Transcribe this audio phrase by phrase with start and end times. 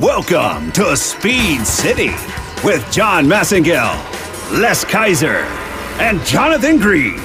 [0.00, 2.08] Welcome to Speed City
[2.64, 3.98] with John Massengale,
[4.58, 5.40] Les Kaiser,
[6.00, 7.20] and Jonathan Green.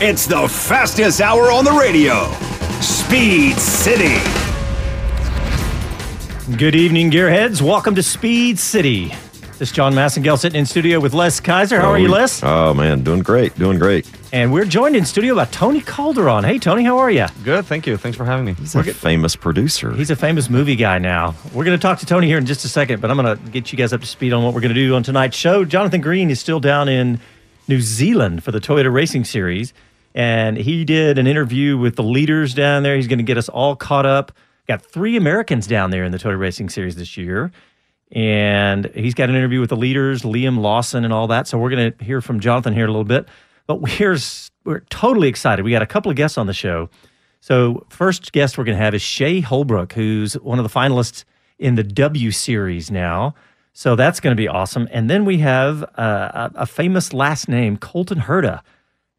[0.00, 2.32] It's the fastest hour on the radio.
[2.80, 4.18] Speed City.
[6.56, 7.62] Good evening, gearheads.
[7.62, 9.14] Welcome to Speed City.
[9.62, 11.80] This is John Massengale sitting in studio with Les Kaiser.
[11.80, 12.42] How are you, oh, Les?
[12.42, 14.10] Oh man, doing great, doing great.
[14.32, 16.42] And we're joined in studio by Toni Calderon.
[16.42, 17.26] Hey, Toni, how are you?
[17.44, 17.96] Good, thank you.
[17.96, 18.54] Thanks for having me.
[18.54, 19.92] He's a famous producer.
[19.92, 21.36] He's a famous movie guy now.
[21.54, 23.50] We're going to talk to Toni here in just a second, but I'm going to
[23.52, 25.64] get you guys up to speed on what we're going to do on tonight's show.
[25.64, 27.20] Jonathan Green is still down in
[27.68, 29.72] New Zealand for the Toyota Racing Series,
[30.12, 32.96] and he did an interview with the leaders down there.
[32.96, 34.32] He's going to get us all caught up.
[34.66, 37.52] Got three Americans down there in the Toyota Racing Series this year.
[38.12, 41.48] And he's got an interview with the leaders, Liam Lawson, and all that.
[41.48, 43.26] So we're going to hear from Jonathan here a little bit.
[43.66, 44.18] But we're
[44.64, 45.64] we're totally excited.
[45.64, 46.90] We got a couple of guests on the show.
[47.40, 51.24] So first guest we're going to have is Shea Holbrook, who's one of the finalists
[51.58, 53.34] in the W Series now.
[53.72, 54.86] So that's going to be awesome.
[54.92, 58.60] And then we have uh, a, a famous last name, Colton Herta,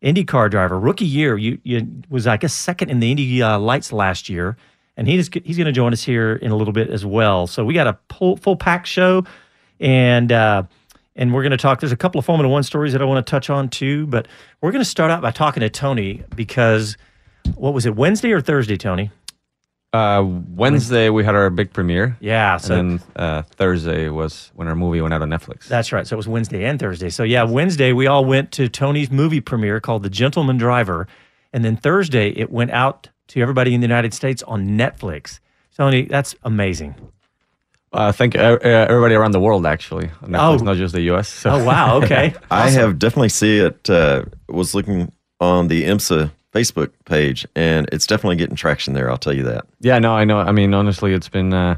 [0.03, 1.37] IndyCar driver, rookie year.
[1.37, 4.55] You, you was I guess second in the Indy uh, Lights last year,
[4.97, 7.47] and he's he's going to join us here in a little bit as well.
[7.47, 9.25] So we got a full, full pack show,
[9.79, 10.63] and uh,
[11.15, 11.79] and we're going to talk.
[11.79, 14.27] There's a couple of Formula One stories that I want to touch on too, but
[14.61, 16.97] we're going to start out by talking to Toni because
[17.55, 19.11] what was it Wednesday or Thursday, Toni?
[19.91, 22.17] Uh, Wednesday we had our big premiere.
[22.19, 25.67] Yeah, so and then uh, Thursday was when our movie went out on Netflix.
[25.67, 26.07] That's right.
[26.07, 27.09] So it was Wednesday and Thursday.
[27.09, 31.07] So yeah, Wednesday we all went to Toni's movie premiere called The Gentleman Driver,
[31.51, 35.39] and then Thursday it went out to everybody in the United States on Netflix.
[35.75, 36.95] Toni, that's amazing.
[37.91, 40.07] Uh, thank you, uh, uh, everybody around the world actually.
[40.23, 40.63] Netflix, Oh.
[40.63, 41.27] not just the U.S.
[41.41, 41.51] So.
[41.51, 42.33] Oh wow, okay.
[42.51, 43.89] I have definitely see it.
[43.89, 49.09] Uh, was looking on the IMSA Facebook page, and it's definitely getting traction there.
[49.11, 49.65] I'll tell you that.
[49.79, 50.37] Yeah, no, I know.
[50.39, 51.77] I mean, honestly, it's been uh,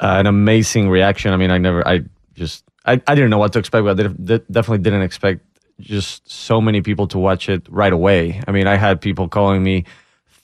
[0.00, 1.32] uh, an amazing reaction.
[1.32, 2.02] I mean, I never, I
[2.34, 5.40] just, I, I didn't know what to expect, but I did, did- definitely didn't expect
[5.80, 8.40] just so many people to watch it right away.
[8.48, 9.84] I mean, I had people calling me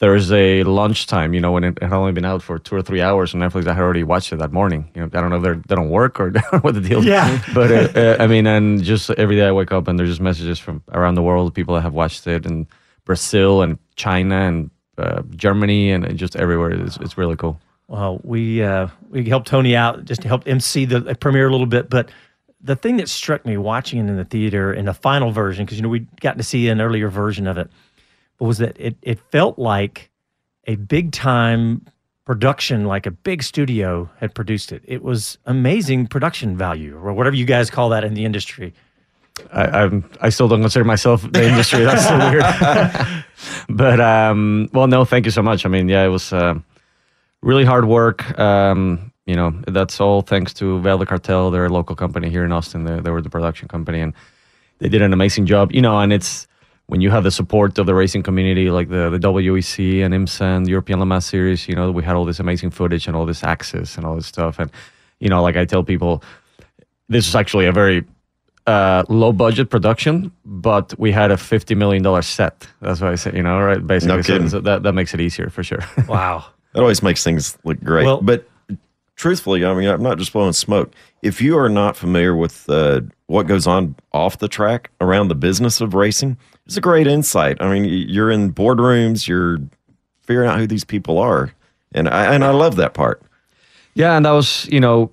[0.03, 3.37] Thursday lunchtime, you know, when it had only been out for two or three hours
[3.37, 3.69] on Netflix.
[3.69, 4.91] I had already watched it that morning.
[4.97, 6.31] You know, I don't know if they're, they don't work or
[6.63, 7.05] what the deal is.
[7.05, 7.41] Yeah.
[7.55, 10.21] But uh, uh, I mean, and just every day I wake up and there's just
[10.21, 12.67] messages from around the world, people that have watched it in
[13.05, 16.73] Brazil and China and uh, Germany and just everywhere.
[16.73, 17.61] It's, it's really cool.
[17.87, 21.67] Well, we uh, we helped Toni out just to help MC the premiere a little
[21.67, 22.11] bit, but
[22.61, 25.79] the thing that struck me watching it in the theater in the final version, because
[25.79, 27.71] you know we got to see an earlier version of it,
[28.47, 30.11] was that it it felt like
[30.67, 31.87] a big time
[32.25, 34.83] production, like a big studio had produced it.
[34.87, 38.73] It was amazing production value, or whatever you guys call that in the industry.
[39.53, 41.85] I, I'm, I still don't consider myself the industry.
[41.85, 42.45] That's so weird.
[43.69, 45.65] but um, well, no, thank you so much.
[45.67, 46.55] I mean, yeah, it was uh,
[47.43, 48.39] really hard work.
[48.39, 51.53] Um, you know, that's all thanks to Velvet Cartel.
[51.53, 52.85] They're a local company here in Austin.
[52.85, 54.13] They, they were the production company, and
[54.79, 55.73] they did an amazing job.
[55.73, 56.49] You know, and it's
[56.93, 60.57] when you have the support of the racing community, like the the WEC and IMSA
[60.57, 61.67] and the European Le Mans Series.
[61.67, 64.27] You know, we had all this amazing footage and all this access and all this
[64.27, 64.59] stuff.
[64.59, 64.71] And
[65.19, 66.23] you know, like I tell people,
[67.09, 68.05] this is actually a very
[68.67, 72.69] uh, low budget production, but we had a fifty million dollar set.
[72.83, 73.81] That's why I say, you know, right?
[73.87, 74.49] Basically, No so- kidding.
[74.51, 75.83] so that that makes it easier for sure.
[76.09, 76.45] Wow.
[76.75, 78.05] That always makes things look great.
[78.05, 78.47] Well- but
[79.17, 80.93] truthfully, I mean, I'm not just blowing smoke.
[81.23, 83.01] If you are not familiar with uh,
[83.33, 87.57] what goes on off the track around the business of racing, is a great insight.
[87.61, 89.57] I mean, you're in boardrooms, you're
[90.21, 91.51] figuring out who these people are,
[91.93, 93.23] and I and I love that part.
[93.95, 95.11] Yeah, and that was, you know,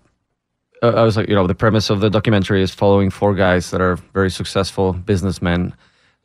[0.83, 3.79] I was like, you know, the premise of the documentary is following four guys that
[3.79, 5.73] are very successful businessmen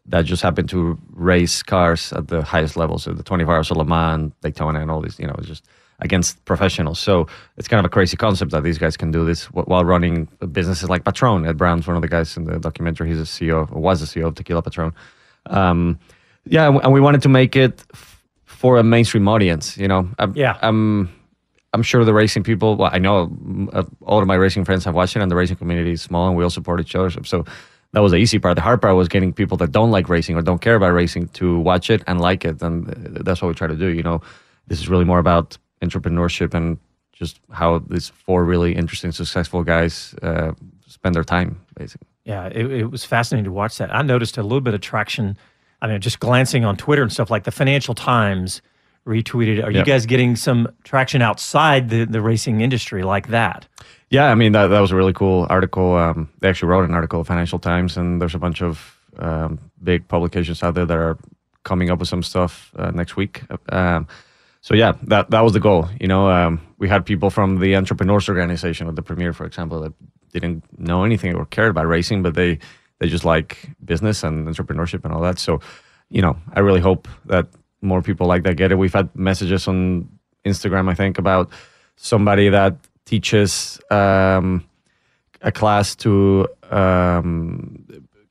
[0.07, 3.77] that just happen to race cars at the highest levels, so the 24 Hours of
[3.77, 5.65] Le Mans, Daytona, and all these, you know, just
[6.05, 6.99] against professionals.
[7.01, 10.29] So it's kind of a crazy concept that these guys can do this while running
[10.53, 11.47] businesses like Patron.
[11.47, 13.09] Ed Brown's one of the guys in the documentary.
[13.09, 14.93] He's a CEO, or was a CEO of Tequila Patron.
[15.47, 15.99] Um,
[16.47, 19.77] yeah, and we- wanted to make it f- for a mainstream audience.
[19.79, 20.57] You know, I'm, Yeah.
[20.63, 21.09] I'm
[21.73, 22.77] I'm sure the racing people.
[22.77, 23.29] Well, I know
[23.73, 26.29] uh, all of my racing friends have watched it, and the racing community is small,
[26.29, 27.11] and we all support each other.
[27.25, 27.45] So
[27.93, 28.55] that was the easy part.
[28.55, 31.29] The hard part was getting people that don't like racing or don't care about racing
[31.39, 33.89] to watch it and like it, and uh, that's what we try to do.
[33.89, 34.21] You know,
[34.69, 36.79] this is really more about entrepreneurship and
[37.13, 40.53] just how these four really interesting, successful guys uh,
[40.87, 42.09] spend their time, basically.
[42.25, 43.95] Yeah, it, it was fascinating to watch that.
[43.95, 45.37] I noticed a little bit of traction.
[45.81, 48.63] I mean, just glancing on Twitter and stuff like the Financial Times
[49.07, 49.63] retweeted.
[49.63, 53.67] Are you guys getting some traction outside the, the racing industry like that?
[54.11, 55.97] Yeah, I mean that that was a really cool article.
[55.97, 60.07] Um, they actually wrote an article, Financial Times, and there's a bunch of um, big
[60.09, 61.19] publications out there that are
[61.65, 63.43] coming up with some stuff uh, next week.
[63.71, 64.07] Um,
[64.65, 65.91] so yeah, that that was the goal.
[66.01, 69.79] You know, um, we had people from the Entrepreneurs Organization at the premiere, for example,
[69.83, 69.93] that
[70.33, 72.59] didn't know anything or cared about racing, but they
[72.99, 75.39] they just like business and entrepreneurship and all that.
[75.39, 75.61] So,
[76.09, 77.47] you know, I really hope that
[77.83, 78.77] more people like that get it.
[78.77, 80.09] We've had messages on
[80.47, 81.51] Instagram, I think, about
[81.97, 82.75] somebody that
[83.05, 84.65] teaches um,
[85.43, 87.85] a class to um,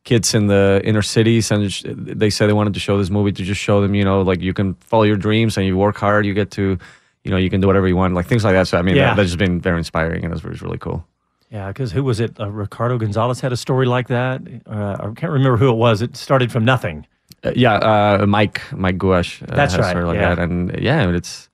[0.04, 3.44] kids in the inner cities, and they said they wanted to show this movie to
[3.44, 6.26] just show them, you know, like you can follow your dreams and you work hard,
[6.26, 6.78] you get to,
[7.24, 8.68] you know, you can do whatever you want, like things like that.
[8.68, 9.08] So I mean, Yeah.
[9.10, 11.06] that, that's just been very inspiring, and it was, really cool.
[11.50, 12.40] Yeah, because who was it?
[12.40, 14.42] Uh, Ricardo Gonzalez had a story like that.
[14.66, 16.02] Uh, I can't remember who it was.
[16.02, 17.06] It started from nothing.
[17.44, 19.42] Uh, yeah, uh, Mike Mike Guasch.
[19.44, 20.36] Uh, That's right, Like yeah.
[20.36, 20.40] that.
[20.40, 21.50] And yeah, it's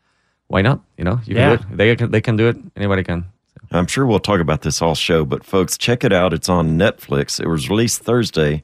[0.47, 0.79] why not?
[0.97, 1.57] You know, you Yeah.
[1.57, 1.77] can do it.
[1.77, 2.57] They can, they can do it.
[2.75, 3.25] Anybody can.
[3.71, 6.33] I'm sure we'll talk about this all show, but folks, check it out.
[6.33, 7.39] It's on Netflix.
[7.39, 8.63] It was released Thursday,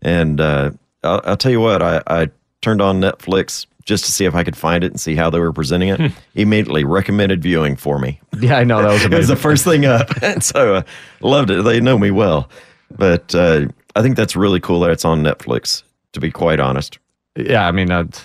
[0.00, 0.70] and uh,
[1.02, 1.82] I'll, I'll tell you what.
[1.82, 2.30] I, I
[2.62, 5.38] turned on Netflix just to see if I could find it and see how they
[5.38, 6.12] were presenting it.
[6.34, 8.20] Immediately recommended viewing for me.
[8.38, 10.82] Yeah, I know that was it was the first thing up, and so uh,
[11.20, 11.62] loved it.
[11.62, 12.48] They know me well,
[12.96, 13.66] but uh,
[13.96, 15.82] I think that's really cool that it's on Netflix.
[16.12, 17.00] To be quite honest,
[17.34, 18.24] yeah, I mean that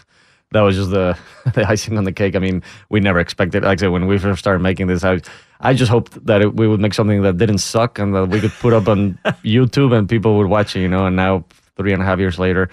[0.51, 1.17] that was just the
[1.55, 2.35] the icing on the cake.
[2.35, 3.63] I mean, we never expected.
[3.63, 5.19] Like I said, when we first started making this, I
[5.59, 8.39] I just hoped that it, we would make something that didn't suck and that we
[8.39, 10.81] could put up on YouTube and people would watch it.
[10.81, 11.43] You know, and now
[11.75, 12.69] three and a half years later,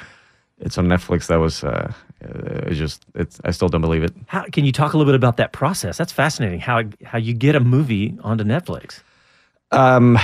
[0.59, 1.27] it's on Netflix.
[1.27, 1.93] That was uh,
[2.25, 2.29] uh,
[2.67, 4.15] it's just it's I still don't believe it.
[4.27, 5.99] How can you talk a little bit about that process?
[5.99, 6.61] That's fascinating.
[6.61, 9.01] How how you get a movie onto Netflix?
[9.73, 10.19] Um,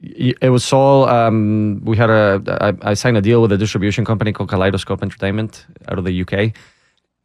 [0.00, 4.04] it was all um, we had a I, I signed a deal with a distribution
[4.04, 6.54] company called Kaleidoscope Entertainment out of the UK.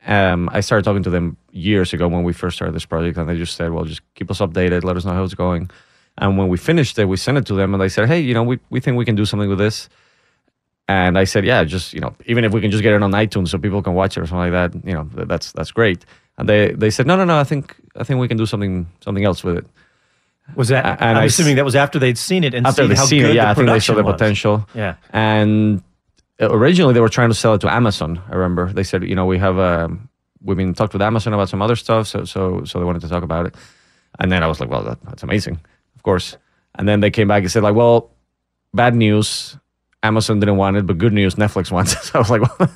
[0.08, 3.30] Um, I started talking to them years ago when we first started this project, and
[3.30, 5.70] they just said, "Well, just keep us updated, let us know how it's going."
[6.18, 8.34] And when we finished it, we sent it to them, and they said, "Hey, you
[8.34, 9.90] know, we we think we can do something with this."
[10.88, 13.12] And I said, "Yeah, just you know, even if we can just get it on
[13.12, 15.72] iTunes so people can watch it or something like that, you know, th- that's that's
[15.72, 16.04] great."
[16.38, 18.88] And they they said, "No, no, no, I think I think we can do something
[19.02, 19.66] something else with it."
[20.56, 20.84] Was that?
[21.00, 23.06] And I'm I assuming that was after they'd seen it and after seen they how
[23.06, 24.14] seen good it, yeah, the I think they saw the was.
[24.14, 24.68] potential.
[24.74, 24.96] Yeah.
[25.14, 25.82] And
[26.42, 28.22] originally they were trying to sell it to Amazon.
[28.30, 30.10] I remember they said, you know, we have um,
[30.44, 33.10] we've been talked with Amazon about some other stuff, so so so they wanted to
[33.10, 33.56] talk about it.
[34.20, 35.60] And then I was like, well, that, that's amazing,
[35.96, 36.38] of course.
[36.76, 38.12] And then they came back and said, like, well,
[38.74, 39.58] bad news.
[40.04, 42.00] Amazon didn't want it, but good news, Netflix wants it.
[42.04, 42.70] So I was like, well,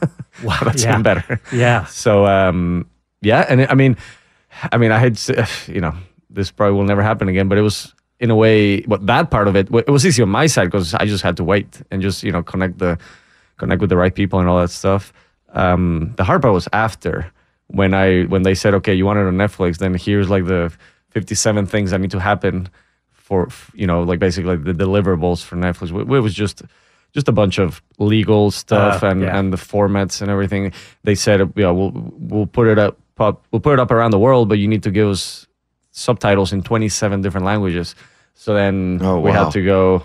[0.44, 0.92] wow, that's Yeah.
[0.92, 1.42] even better.
[1.52, 1.86] Yeah.
[1.90, 2.88] So um,
[3.22, 3.98] yeah, and it, I mean,
[4.72, 5.20] I mean, I had
[5.68, 5.94] you know
[6.30, 9.48] this probably will never happen again, but it was in a way, but that part
[9.50, 12.02] of it, it was easy on my side because I just had to wait and
[12.02, 12.98] just you know connect the
[13.58, 15.14] connect with the right people and all that stuff.
[15.54, 17.32] Um, the hard part was after
[17.68, 20.72] when I when they said, okay, you want it on Netflix, then here's like the
[21.12, 22.68] 57 things that need to happen
[23.12, 25.90] for you know like basically the deliverables for Netflix.
[25.90, 26.62] It, it was just
[27.14, 29.38] just a bunch of legal stuff Uh, and yeah.
[29.40, 30.74] and the formats and everything.
[31.04, 34.20] They said, yeah, we'll we'll put it up, pop, we'll put it up around the
[34.20, 35.48] world, but you need to give us
[35.92, 37.96] subtitles in 27 different languages.
[38.34, 39.46] So then Oh, we wow.
[39.46, 40.04] had to go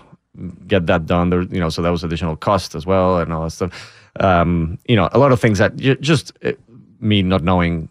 [0.66, 1.30] get that done.
[1.30, 3.94] There, you know, so that was additional cost as well and all that stuff.
[4.18, 6.52] Um, you know, a lot of things that ju- just uh,
[7.00, 7.88] me not knowing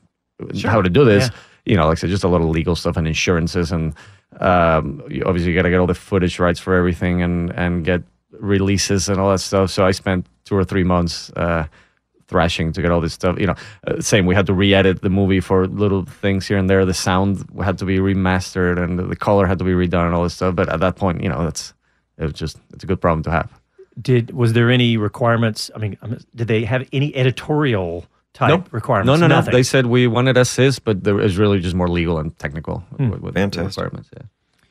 [0.64, 1.30] how to do this.
[1.30, 1.36] Yeah.
[1.66, 3.94] You know, like I said, just a lot of legal stuff and insurances and
[4.40, 7.84] um, you obviously you got to get all the footage rights for everything and and
[7.84, 9.72] get releases and all that stuff.
[9.72, 11.66] So I spent two or three months uh,
[12.28, 13.40] thrashing to get all this stuff.
[13.40, 13.56] You know,
[13.88, 14.26] uh, same.
[14.26, 16.86] We had to re-edit the movie for little things here and there.
[16.86, 20.24] The sound had to be remastered and the color had to be redone and all
[20.24, 20.56] this stuff.
[20.56, 21.74] But at that point, you know, that's
[22.20, 23.50] it was just it's a good problem to have.
[24.02, 25.72] Did was there any requirements?
[25.76, 29.08] I mean, um, did they have any editorial type requirements?
[29.08, 29.52] No, no, Nothing.
[29.52, 29.58] no.
[29.58, 32.84] They said we wanted as is, but there is really just more legal and technical
[32.98, 33.84] with, with the Fantastic.
[33.84, 34.10] requirements.
[34.16, 34.24] Yeah.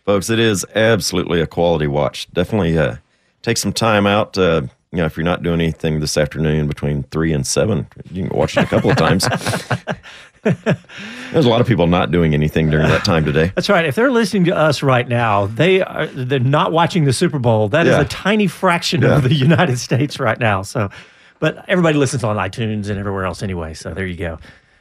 [0.07, 2.31] folks, it is absolutely a quality watch.
[2.33, 2.97] Definitely uh,
[3.43, 4.39] take some time out.
[4.39, 4.63] Uh,
[4.93, 8.35] you know, if you're not doing anything this afternoon between three and seven, you can
[8.39, 9.29] watch it a couple of times.
[10.45, 13.53] There's a lot of people not doing anything during that time today.
[13.55, 13.85] That's right.
[13.85, 17.69] If they're listening to us right now, they are they're not watching the Super Bowl.
[17.69, 18.01] That is Yeah.
[18.03, 19.17] a tiny fraction Yeah.
[19.17, 20.63] of the United States right now.
[20.63, 20.91] So,
[21.39, 23.75] but everybody listens on iTunes and everywhere else anyway.
[23.75, 24.39] So there you go.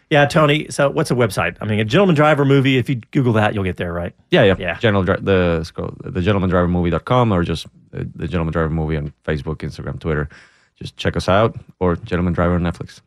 [0.10, 0.68] Yeah, Toni.
[0.70, 1.58] So what's a website?
[1.60, 2.78] I mean, a Gentleman Driver movie.
[2.78, 4.16] If you Google that, you'll get there, right?
[4.32, 4.56] Yeah, yeah.
[4.58, 4.78] Yeah.
[4.80, 8.70] General Dri- the it's called the gentleman driver movie.com or just uh, the gentleman driver
[8.70, 10.30] movie on Facebook, Instagram, Twitter.
[10.78, 13.02] Just check us out or gentleman driver on Netflix.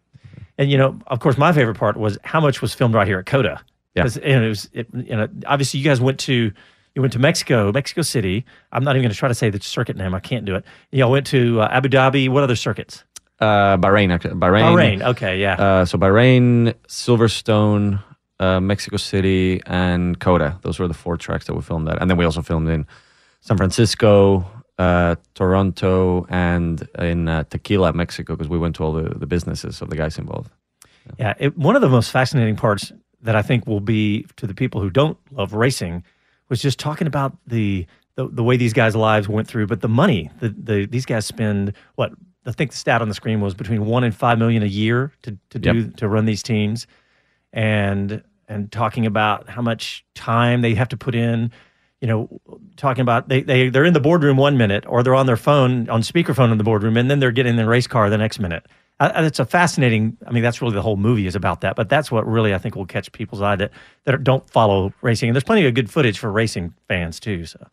[0.61, 3.19] And you know, of course, my favorite part was how much was filmed right here
[3.19, 3.63] at COTA.
[3.95, 4.05] Yeah.
[4.05, 6.53] know, it was it, you know obviously you guys went to
[6.95, 8.45] you went to Mexico, Mexico City.
[8.71, 10.15] I'm not even going to try to say the circuit name.
[10.15, 10.65] I can't do it.
[10.93, 12.29] You all went to uh, Abu Dhabi.
[12.29, 13.05] What other circuits?
[13.39, 14.35] Uh, Bahrain, actually.
[14.35, 14.63] Bahrain.
[14.63, 15.03] Bahrain.
[15.03, 15.55] Okay, yeah.
[15.55, 18.03] Uh, so Bahrain, Silverstone,
[18.39, 20.59] uh, Mexico City, and COTA.
[20.61, 22.03] Those were the four tracks that we filmed at.
[22.03, 22.87] And then we also filmed in
[23.41, 24.45] San Francisco,
[24.81, 29.83] uh, Toronto, and in uh, Tequila, Mexico, because we went to all the, the businesses
[29.83, 30.51] of the guys involved.
[31.19, 34.55] Yeah, it, one of the most fascinating parts that I think will be to the
[34.55, 36.05] people who don't love racing
[36.49, 39.89] was just talking about the the, the way these guys' lives went through, but the
[39.89, 42.13] money the, the these guys spend what
[42.47, 45.13] I think the stat on the screen was between one and five million a year
[45.23, 45.97] to to do Yep.
[45.97, 46.87] to run these teams,
[47.53, 51.51] and and talking about how much time they have to put in.
[52.01, 52.41] You know,
[52.77, 55.89] talking about they, they they're in the boardroom one minute, or they're on their phone
[55.91, 58.39] on speakerphone in the boardroom, and then they're getting in the race car the next
[58.39, 58.67] minute.
[59.01, 60.17] Uh, it's a fascinating.
[60.27, 61.75] I mean, that's really the whole movie is about that.
[61.75, 63.71] But that's what really I think will catch people's eye that
[64.05, 65.29] that don't follow racing.
[65.29, 67.47] And there's plenty of good footage for racing fans too.
[67.47, 67.67] So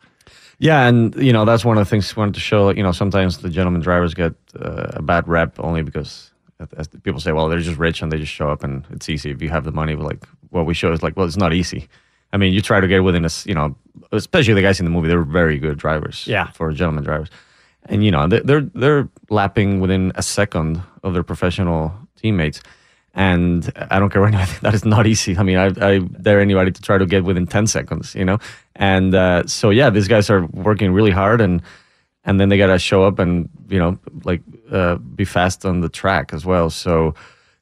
[0.58, 2.70] Yeah, and you know that's one of the things we wanted to show.
[2.70, 6.32] You know, sometimes the gentleman drivers get uh, a bad rep only because
[6.76, 9.30] as people say, well, they're just rich and they just show up and it's easy
[9.30, 9.94] if you have the money.
[9.94, 11.88] But like what we show is like, well, it's not easy.
[12.32, 13.74] I mean, you try to get within a, you know,
[14.12, 16.26] especially the guys in the movie, they're very good drivers.
[16.26, 16.50] Yeah.
[16.52, 17.30] for gentleman drivers,
[17.86, 22.60] and you know they- they're they're lapping within a second of their professional teammates.
[23.14, 25.36] And I don't care what anybody, that is not easy.
[25.36, 28.38] I mean, I, I dare anybody to try to get within 10 seconds, you know?
[28.76, 31.60] And uh, so, yeah, these guys are working really hard and,
[32.24, 35.80] and then they got to show up and, you know, like uh, be fast on
[35.80, 36.70] the track as well.
[36.70, 37.14] So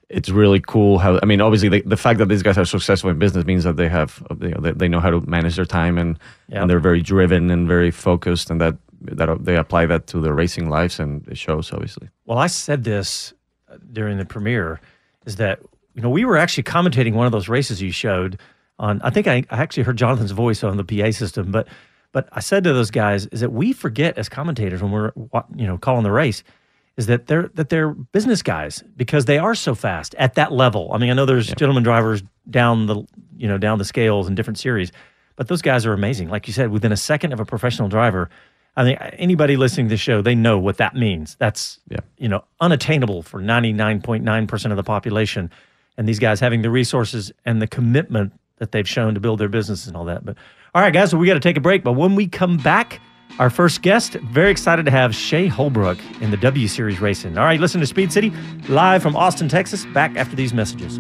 [0.09, 3.11] it's really cool how, I mean, obviously the, the fact that these guys are successful
[3.11, 5.65] in business means that they have, you know, they, they know how to manage their
[5.65, 6.61] time and, Yeah.
[6.63, 10.33] and they're very driven and very focused and that, that they apply that to their
[10.33, 12.09] racing lives and it shows obviously.
[12.25, 13.35] Well, I said this
[13.69, 14.81] uh, during the premiere
[15.27, 15.61] is that
[15.95, 18.39] you know we were actually commentating one of those races you showed
[18.79, 19.01] on.
[19.03, 21.67] I think I, I actually heard Jonathan's voice on the PA system, but
[22.13, 25.13] but I said to those guys is that we forget as commentators when we're
[25.57, 26.43] you know calling the race
[26.97, 30.91] is that they're that they're business guys because they are so fast at that level.
[30.93, 33.05] I mean, I know there's gentleman drivers down the
[33.37, 34.93] you know down the scales in different series,
[35.37, 36.29] but those guys are amazing.
[36.31, 38.31] Like you said, within a second of a professional driver.
[38.79, 41.35] I mean, anybody listening to the show, they know what that means.
[41.39, 42.01] That's Yeah.
[42.19, 45.51] you know unattainable for 99.9% of the population
[45.97, 49.49] and these guys having the resources and the commitment that they've shown to build their
[49.49, 50.37] business and all that but
[50.75, 53.01] all right guys so we got to take a break but when we come back
[53.39, 57.45] our first guest very excited to have shea holbrook in the w series racing all
[57.45, 58.33] right listen to speed city
[58.69, 59.85] live from austin texas.
[59.87, 60.99] Back after these messages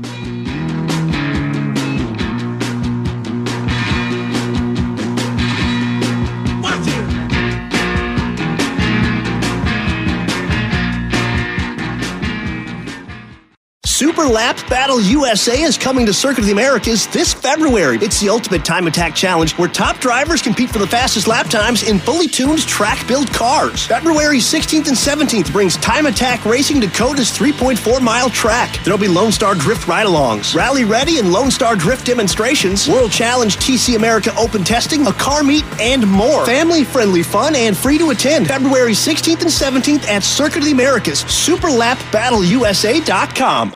[14.16, 17.98] Super Lap Battle USA is coming to Circuit of the Americas this February.
[18.00, 21.82] It's the ultimate time attack challenge where top drivers compete for the fastest lap times
[21.82, 23.86] in fully tuned track built cars.
[23.86, 28.82] February 16th and 17th brings time attack racing to COTA's 3.4 mile track.
[28.84, 33.12] There'll be Lone Star Drift ride alongs, Rally Ready and Lone Star Drift demonstrations, World
[33.12, 36.46] Challenge TC America Open testing, a car meet, and more.
[36.46, 40.72] Family friendly fun and free to attend February 16th and 17th at Circuit of the
[40.72, 43.75] Americas, superlapbattleusa.com.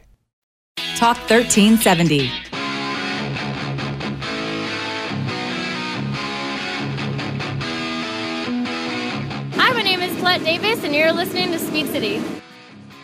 [0.77, 2.27] Talk 1370.
[9.57, 12.21] Hi, my name is Colette Davis, and you're listening to Speed City.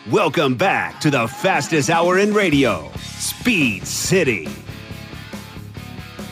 [0.09, 4.47] Welcome back to the fastest hour in radio, Speed City.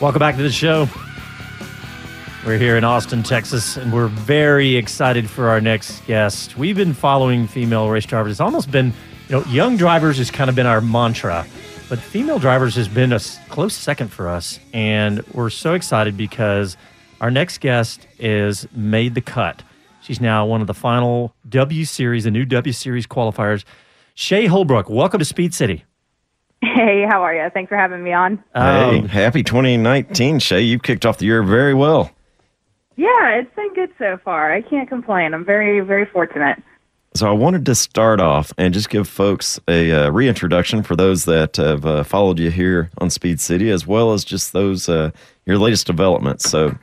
[0.00, 0.88] Welcome back to the show.
[2.46, 6.56] We're here in Austin, Texas, and we're very excited for our next guest.
[6.56, 8.30] We've been following female race drivers.
[8.32, 8.94] It's almost been,
[9.28, 11.46] you know, young drivers has kind of been our mantra
[11.88, 16.76] but female drivers has been a close second for us, and we're so excited because
[17.20, 19.62] our next guest is made the cut.
[20.02, 23.64] She's now one of the final W Series, the new W Series qualifiers.
[24.14, 25.84] Shea Holbrook, welcome to Speed City.
[26.62, 27.48] Hey, how are you?
[27.54, 28.42] Thanks for having me on.
[28.54, 30.60] Hey, Um, happy 2019, Shea.
[30.62, 32.10] You've kicked off the year very well.
[32.96, 34.52] Yeah, it's been good so far.
[34.52, 35.34] I can't complain.
[35.34, 36.60] I'm very, very fortunate.
[37.16, 41.24] So I wanted to start off and just give folks a uh, reintroduction for those
[41.24, 45.10] that have uh, followed you here on Speed City, as well as just those uh,
[45.46, 46.44] your latest developments.
[46.50, 46.76] So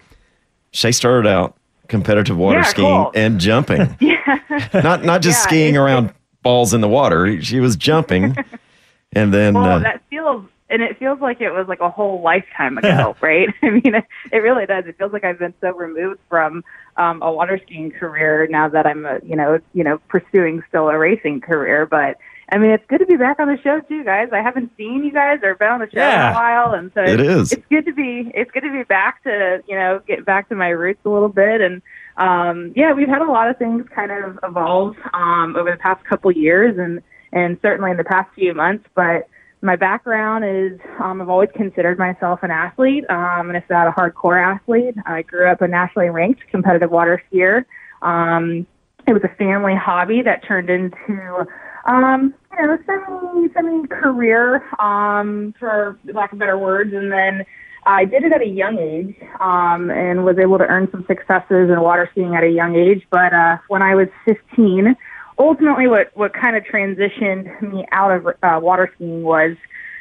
[0.71, 1.55] Shea started out
[1.87, 3.11] competitive water Yeah, skiing cool.
[3.13, 4.39] and jumping, Yeah.
[4.73, 6.11] not not just Yeah, skiing around
[6.41, 7.39] balls in the water.
[7.43, 8.35] She was jumping,
[9.13, 12.23] and then Well, uh, that feels, and it feels like it was like a whole
[12.23, 13.49] lifetime ago, right?
[13.61, 14.85] I mean, it, it really does.
[14.87, 16.63] It feels like I've been so removed from
[16.97, 20.89] um, a water skiing career now that I'm, uh, you know, you know, pursuing still
[20.89, 21.85] a racing career.
[21.85, 22.17] But
[22.50, 24.29] I mean, it's good to be back on the show too, guys.
[24.31, 27.01] I haven't seen you guys or been on the show in a while, and so
[27.01, 27.51] It is.
[27.51, 28.31] It's good to be.
[28.35, 31.29] It's good to be back to, you know, get back to my roots a little
[31.29, 31.81] bit and.
[32.15, 36.05] Um, yeah, we've had a lot of things kind of evolve um, over the past
[36.05, 38.88] couple years, and and certainly in the past few months.
[38.93, 39.27] But
[39.63, 43.91] my background is um, I've always considered myself an athlete, um, and if not a
[43.91, 44.96] hardcore athlete.
[45.05, 47.63] I grew up a nationally ranked competitive water skier.
[48.01, 48.67] Um,
[49.08, 51.48] it was a family hobby that turned into
[51.86, 57.46] um, you know semi semi career um, for lack of better words, and then.
[57.86, 61.70] I did it at a young age um, and was able to earn some successes
[61.70, 63.05] in water skiing at a young age.
[63.10, 64.96] But uh, when I was 15,
[65.37, 69.55] ultimately what, what kind of transitioned me out of uh, water skiing was,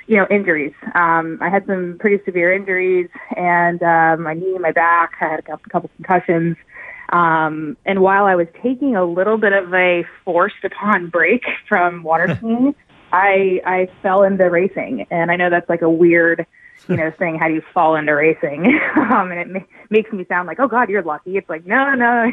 [0.07, 0.73] you know, injuries.
[0.95, 5.41] Um, I had some pretty severe injuries and uh, my knee, my back, I had
[5.41, 6.57] a couple, concussions.
[7.11, 12.03] Um, and while I was taking a little bit of a forced upon break from
[12.03, 12.75] water skiing,
[13.13, 15.07] I, I fell into racing.
[15.11, 16.47] And I know that's like a weird,
[16.89, 18.81] you know, saying how do you fall into racing?
[18.97, 21.37] um, and it ma- makes me sound like, oh God, you're lucky.
[21.37, 22.33] It's like, no, no,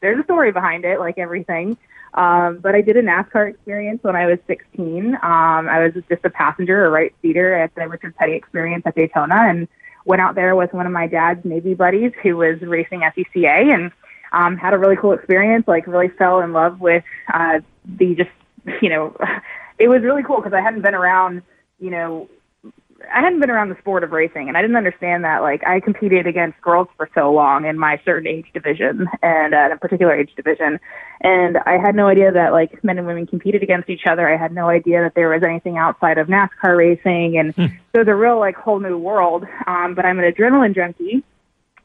[0.00, 1.76] there's a story behind it, like everything.
[2.14, 5.14] Um, but I did a NASCAR experience when I was 16.
[5.14, 8.94] Um, I was just a passenger, a right seater at the Richard Petty experience at
[8.94, 9.68] Daytona and
[10.04, 13.92] went out there with one of my dad's Navy buddies who was racing SCCA and
[14.32, 18.30] um, had a really cool experience, like really fell in love with uh, the just,
[18.82, 19.16] you know,
[19.78, 21.42] it was really cool because I hadn't been around,
[21.78, 22.28] you know,
[23.12, 25.42] I hadn't been around the sport of racing, and I didn't understand that.
[25.42, 29.66] Like, I competed against girls for so long in my certain age division, and uh,
[29.66, 30.78] in a particular age division,
[31.22, 34.28] and I had no idea that like men and women competed against each other.
[34.28, 38.08] I had no idea that there was anything outside of NASCAR racing, and so it's
[38.08, 39.46] a real like whole new world.
[39.66, 41.22] Um, but I'm an adrenaline junkie,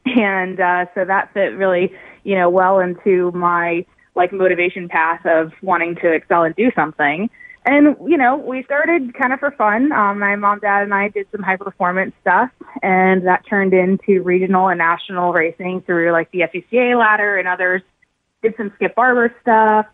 [0.04, 1.92] and uh, so that fit really,
[2.24, 7.30] you know, well into my like motivation path of wanting to excel and do something.
[7.68, 9.92] And you know, we started kind of for fun.
[9.92, 12.50] Um, my mom, dad, and I did some high performance stuff,
[12.82, 17.82] and that turned into regional and national racing through like the SCCA ladder and others.
[18.42, 19.84] Did some Skip Barber stuff,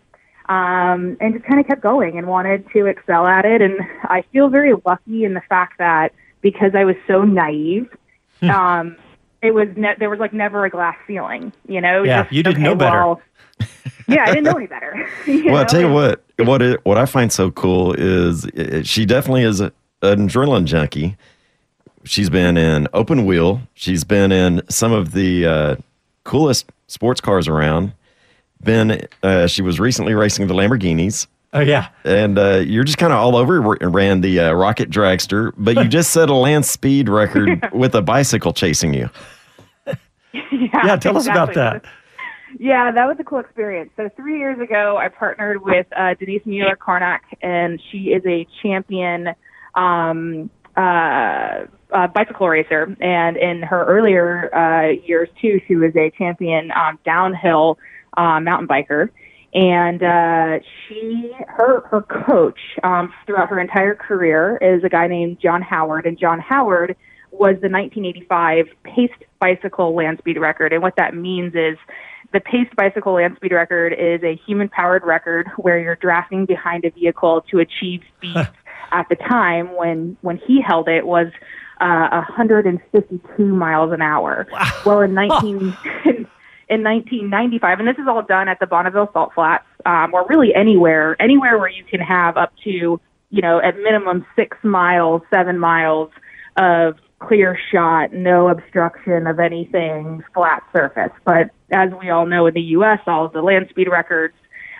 [0.49, 3.61] um, and just kind of kept going and wanted to excel at it.
[3.61, 7.89] And I feel very lucky in the fact that because I was so naive,
[8.43, 8.97] um,
[9.45, 11.53] it was ne- there was like never a glass ceiling.
[11.69, 12.97] You know, Yeah, Just, you didn't okay, know better.
[12.99, 13.21] well,
[14.09, 15.09] yeah, I didn't know any better.
[15.27, 16.23] you well, I'll tell you what.
[16.39, 19.67] What it, what I find so cool is uh, she definitely is a,
[20.03, 21.17] an adrenaline junkie.
[22.05, 23.61] She's been in open wheel.
[23.75, 25.77] She's been in some of the uh,
[26.25, 27.93] coolest sports cars around.
[28.63, 31.27] Been uh, she was recently racing the Lamborghinis.
[31.55, 33.65] Oh yeah, and uh, you're just kind of all over.
[33.65, 37.95] r- Ran the uh, Rocket Dragster, but you just set a land speed record with
[37.95, 39.09] a bicycle chasing you.
[40.53, 41.85] yeah, tell us about that.
[42.59, 43.91] Yeah, that was a cool experience.
[43.97, 48.47] So three years ago, I partnered with uh, Denise Mueller Korenek, and she is a
[48.63, 49.29] champion
[49.77, 50.81] um, uh,
[51.93, 52.97] uh, bicycle racer.
[53.01, 57.79] And in her earlier uh, years too, she was a champion um, downhill
[58.17, 59.09] uh, mountain biker.
[59.55, 65.39] And uh, she, her, her coach um, throughout her entire career is a guy named
[65.41, 66.97] John Howard, and John Howard
[67.31, 70.73] was the 1985 paced bicycle land speed record.
[70.73, 71.77] And what that means is
[72.33, 76.85] the paced bicycle land speed record is a human powered record where you're drafting behind
[76.85, 78.49] a vehicle to achieve speed.
[78.93, 81.29] At the time when when he held it was
[81.81, 84.47] uh, 152 miles an hour.
[84.87, 85.77] Well, in 19
[86.69, 90.55] in 1995, and this is all done at the Bonneville Salt Flats, um, or really
[90.55, 93.01] anywhere anywhere where you can have up to
[93.31, 96.11] you know at minimum six miles, seven miles
[96.57, 101.13] of clear shot, no obstruction of anything, flat surface.
[101.25, 104.35] But as we all know in the U.S., all of the land speed records,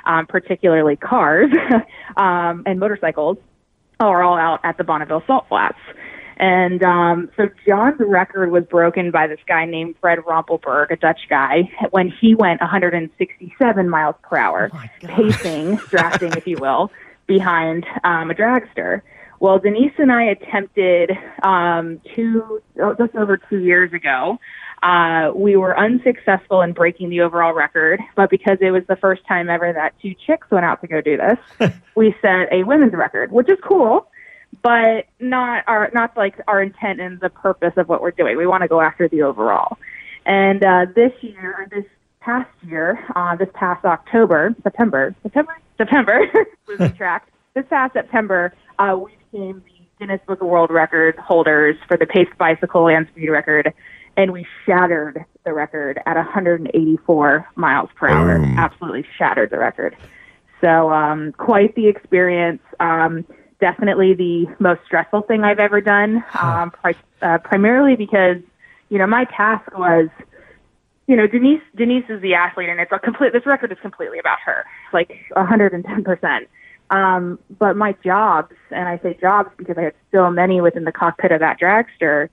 [0.05, 1.51] um, particularly cars
[2.17, 3.39] um, and motorcycles,
[4.01, 5.79] are all out at the Bonneville Salt Flats.
[6.45, 11.21] And um, so John's record was broken by this guy named Fred Rompelberg, a Dutch
[11.31, 16.93] guy, when he went 167 miles per hour, pacing, drafting, if you will,
[17.27, 19.01] behind um, a dragster.
[19.41, 24.39] Well, Denise and I attempted um, two, oh, just over two years ago.
[24.83, 29.27] Uh, we were unsuccessful in breaking the overall record, but because it was the first
[29.27, 32.93] time ever that two chicks went out to go do this, we set a women's
[32.93, 34.11] record, which is cool,
[34.63, 38.37] but not our not like our intent and the purpose of what we're doing.
[38.37, 39.79] We want to go after the overall.
[40.27, 41.85] And uh, this year, or this
[42.21, 46.21] past year, uh, this past October, September, September, September,
[46.69, 47.29] losing track.
[47.55, 52.07] This past September, uh, we became the Guinness Book of World Record holders for the
[52.07, 53.73] paced bicycle and speed record,
[54.17, 58.39] and we shattered the record at 184 miles per hour.
[58.39, 58.59] Boom.
[58.59, 59.97] Absolutely shattered the record.
[60.61, 62.63] So um, quite the experience.
[62.81, 63.27] Um,
[63.65, 66.23] definitely the most stressful thing I've ever done.
[66.39, 68.37] Um, pri- uh, primarily because
[68.91, 70.11] you know my task was,
[71.07, 73.33] you know, Denise Denise is the athlete, and it's a complete.
[73.33, 76.47] This record is completely about her, like 110 percent.
[76.91, 80.93] Um, but my jobs, and I say jobs because I had so many within the
[80.93, 82.29] cockpit of that dragster,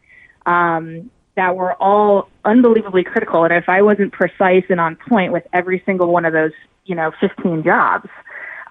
[0.46, 3.46] um, that were all unbelievably critical.
[3.46, 6.52] And if I wasn't precise and on point with every single one of those,
[6.84, 8.10] you know, 15 jobs,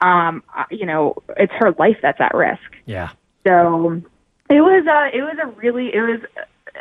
[0.01, 2.61] um, uh, you know, it's her life that's at risk.
[2.87, 3.11] Yeah.
[3.47, 4.03] So
[4.49, 6.21] it was uh it was a really it was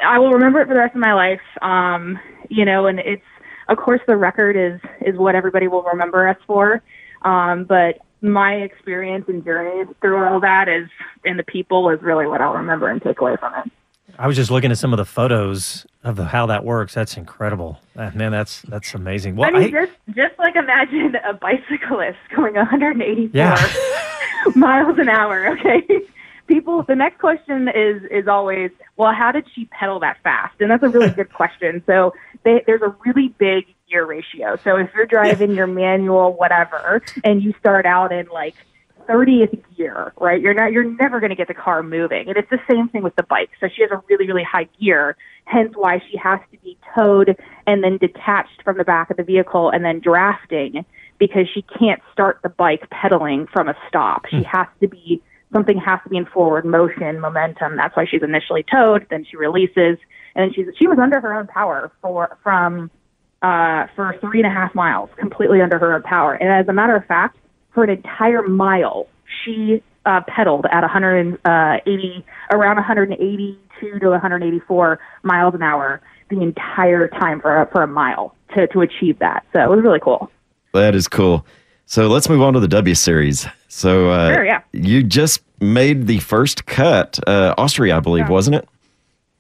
[0.04, 1.42] I will remember it for the rest of my life.
[1.62, 3.24] Um, you know, and it's
[3.68, 6.82] of course the record is is what everybody will remember us for.
[7.22, 10.90] Um, but my experience and journey through all that is
[11.26, 13.72] and the people is really what I'll remember and take away from it.
[14.18, 16.94] I was just looking at some of the photos of how that works.
[16.94, 17.80] That's incredible.
[17.96, 19.36] Uh, Man, that's that's amazing.
[19.36, 23.56] Well, I mean, I- just just like imagine a bicyclist going 184 Yeah.
[24.56, 25.48] miles an hour.
[25.58, 25.82] Okay,
[26.48, 26.84] people.
[26.84, 30.56] The next question is is always, well, how did she pedal that fast?
[30.62, 31.84] And that's a really good question.
[31.86, 34.56] So they, there's a really big gear ratio.
[34.64, 38.56] So if you're driving your manual, whatever, and you start out in like
[39.10, 40.40] 30th gear, right?
[40.40, 42.28] You're not, you're never going to get the car moving.
[42.28, 43.50] And it's the same thing with the bike.
[43.60, 47.36] So she has a really, really high gear, hence why she has to be towed
[47.66, 50.86] and then detached from the back of the vehicle and then drafting
[51.18, 54.26] because she can't start the bike pedaling from a stop.
[54.30, 57.76] She has to be, something has to be in forward motion, momentum.
[57.76, 59.98] That's why she's initially towed, then she releases,
[60.36, 62.90] and then she's, she was under her own power for, from,
[63.42, 66.36] uh, for three and a half miles, completely under her own power.
[66.36, 67.38] And as a matter of fact,
[67.80, 69.08] for an entire mile,
[69.46, 77.40] she uh, pedaled at 180, around 182 to 184 miles an hour the entire time
[77.40, 79.46] for a, for a mile to, to achieve that.
[79.54, 80.30] So it was really cool.
[80.74, 81.46] That is cool.
[81.86, 83.48] So let's move on to the W Series.
[83.70, 84.62] So uh, Sure, yeah.
[84.74, 88.68] you just made the first cut, uh, Austria, I believe, wasn't it?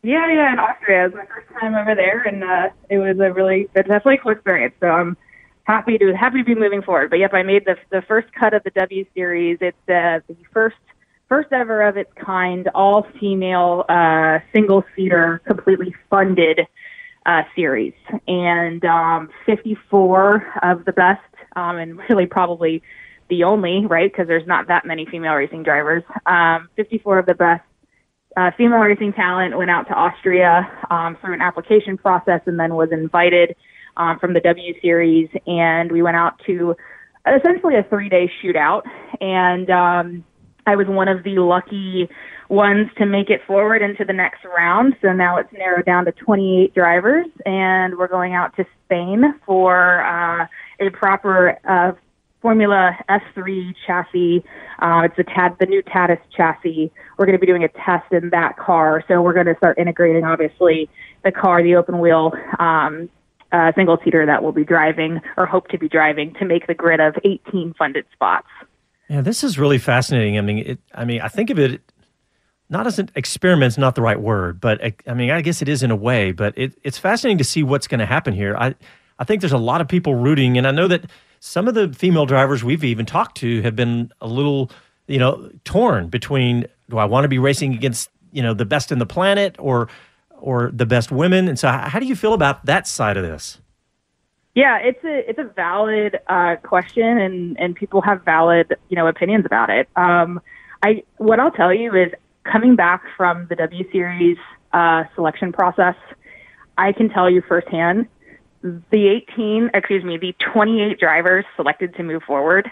[0.02, 1.08] Yeah, yeah, in Austria.
[1.08, 4.19] It was my first time over there, and uh, it was a really, it's definitely
[4.23, 4.73] cool experience.
[4.80, 5.17] So I'm
[5.69, 7.12] happy to happy to be moving forward.
[7.12, 9.60] But yep, I made the the first cut of the W series.
[9.62, 10.77] It's uh, the first
[11.27, 16.62] first ever of its kind, all female, uh, single seater, completely funded
[17.27, 17.93] uh, series,
[18.27, 21.21] and um, 54 of the best,
[21.55, 22.82] um, and really probably
[23.29, 24.12] the only, right?
[24.12, 26.01] Because there's not that many female racing drivers.
[26.25, 27.63] Um, 54 of the best
[28.36, 32.73] uh, female racing talent went out to Austria um, through an application process and then
[32.75, 33.55] was invited
[33.99, 35.29] um, from the W Series.
[35.45, 36.75] And we went out to
[37.27, 38.81] essentially a three day shootout.
[39.21, 40.25] And um,
[40.65, 42.09] I was one of the lucky
[42.47, 44.95] ones to make it forward into the next round.
[45.01, 47.27] So now it's narrowed down to 28 drivers.
[47.45, 50.47] And we're going out to Spain for uh,
[50.79, 51.91] a proper uh,
[52.41, 54.43] Formula S3 chassis.
[54.81, 56.89] Uh, it's the TAD, the new Tatuus chassis.
[57.17, 59.03] We're going to be doing a test in that car.
[59.09, 60.89] So we're going to start integrating, obviously,
[61.23, 63.09] the car, the open wheel um,
[63.51, 66.73] uh, single seater that we'll be driving or hope to be driving to make the
[66.73, 68.47] grid of 18 funded spots.
[69.09, 70.38] Yeah, this is really fascinating.
[70.38, 71.81] I mean, it, I mean, I think of it
[72.69, 75.81] not as an experiment's not the right word, but I mean, I guess it is
[75.81, 76.31] in a way.
[76.31, 78.55] But it, it's fascinating to see what's going to happen here.
[78.55, 78.75] I,
[79.17, 81.05] I think there's a lot of people rooting, and I know that
[81.39, 84.69] some of the female drivers we've even talked to have been a little,
[85.07, 88.91] you know, torn between do I want to be racing against you know the best
[88.91, 89.89] in the planet or
[90.41, 93.60] or the best women, and so how do you feel about that side of this?
[94.56, 99.08] Yeah, it's a it's a valid uh, question, and and people have valid you know
[99.08, 99.88] opinions about it.
[99.95, 100.41] Um,
[100.84, 102.12] I what I'll tell you is
[102.43, 104.38] coming back from the W Series
[104.73, 105.95] uh, selection process,
[106.78, 108.08] I can tell you firsthand
[108.62, 112.69] the 18, excuse me, the 28 drivers selected to move forward,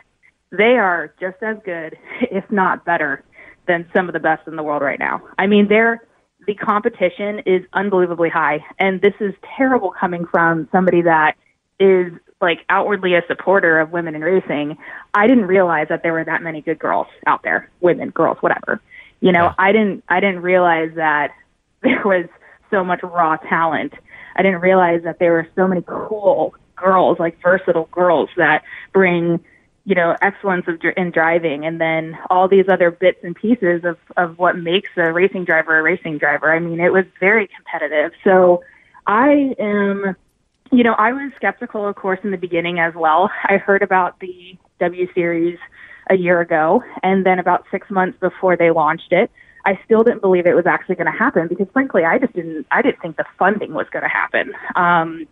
[0.52, 3.24] they are just as good, if not better,
[3.68, 5.22] than some of the best in the world right now.
[5.38, 6.04] I mean, they're
[6.48, 11.36] the competition is unbelievably high, and this is terrible coming from somebody that
[11.80, 14.78] is like outwardly a supporter of women in racing.
[15.14, 18.82] I didn't realize that there were that many good girls out there, women, girls, whatever.
[19.20, 21.34] You know, I didn't I didn't realize that
[21.84, 22.26] there was
[22.72, 23.94] so much raw talent.
[24.36, 29.44] I didn't realize that there were so many cool girls, like versatile girls that bring
[29.88, 33.98] you know, excellence of in driving, and then all these other bits and pieces of
[34.18, 36.54] of what makes a racing driver a racing driver.
[36.54, 38.12] I mean, it was very competitive.
[38.22, 38.62] So
[39.08, 40.18] I am,
[40.74, 43.32] you know, I was skeptical, of course, in the beginning as well.
[43.46, 45.58] I heard about the W Series
[46.10, 49.32] a year ago, and then about six months before they launched it.
[49.66, 52.68] I still didn't believe it was actually going to happen because, frankly, I just didn't.
[52.72, 54.52] I didn't think the funding was going to happen.
[54.76, 55.28] Um,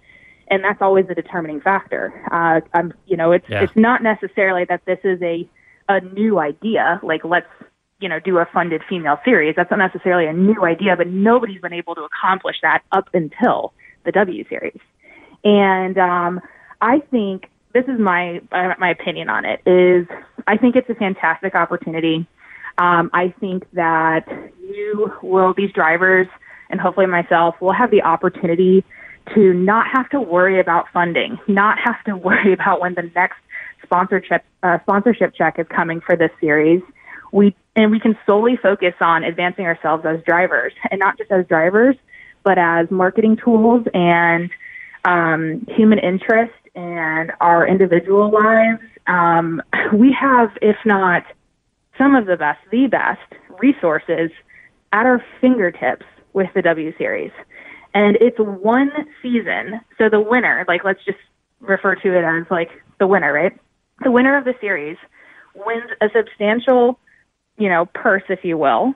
[0.47, 2.13] and that's always a determining factor.
[2.31, 3.63] Uh, I'm, you know, it's Yeah.
[3.63, 5.47] it's not necessarily that this is a
[5.87, 6.99] a new idea.
[7.03, 7.47] Like let's
[7.99, 9.55] you know do a funded female series.
[9.55, 13.73] That's not necessarily a new idea, but nobody's been able to accomplish that up until
[14.03, 14.79] the W series.
[15.43, 16.41] And um,
[16.81, 20.07] I think this is my uh, my opinion on it is
[20.47, 22.27] I think it's a fantastic opportunity.
[22.77, 24.27] Um, I think that
[24.61, 26.27] you will these drivers
[26.69, 28.83] and hopefully myself will have the opportunity
[29.33, 33.37] to not have to worry about funding, not have to worry about when the next
[33.83, 36.81] sponsorship uh, sponsorship check is coming for this series.
[37.31, 41.45] We and we can solely focus on advancing ourselves as drivers, and not just as
[41.47, 41.95] drivers,
[42.43, 44.49] but as marketing tools and
[45.03, 48.81] um, human interest and our individual lives.
[49.07, 49.61] Um,
[49.93, 51.23] we have, if not
[51.97, 54.31] some of the best, the best resources
[54.93, 57.31] at our fingertips with the W Series.
[57.95, 59.79] And it's one season.
[59.97, 61.17] So the winner, like let's just
[61.61, 63.57] refer to it as like the winner, right?
[64.03, 64.97] The winner of the series
[65.55, 66.99] wins a substantial,
[67.57, 68.93] you know, purse, if you will,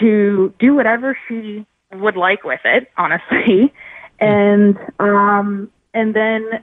[0.00, 3.72] to do whatever she would like with it, honestly.
[4.20, 6.62] And um and then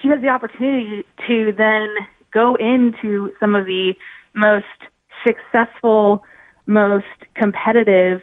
[0.00, 1.88] she has the opportunity to then
[2.32, 3.94] go into some of the
[4.34, 4.64] most
[5.26, 6.24] successful,
[6.66, 8.22] most competitive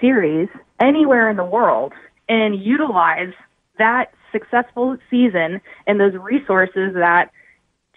[0.00, 0.48] series
[0.80, 1.92] anywhere in the world
[2.28, 3.32] and utilize
[3.78, 7.30] that successful season and those resources that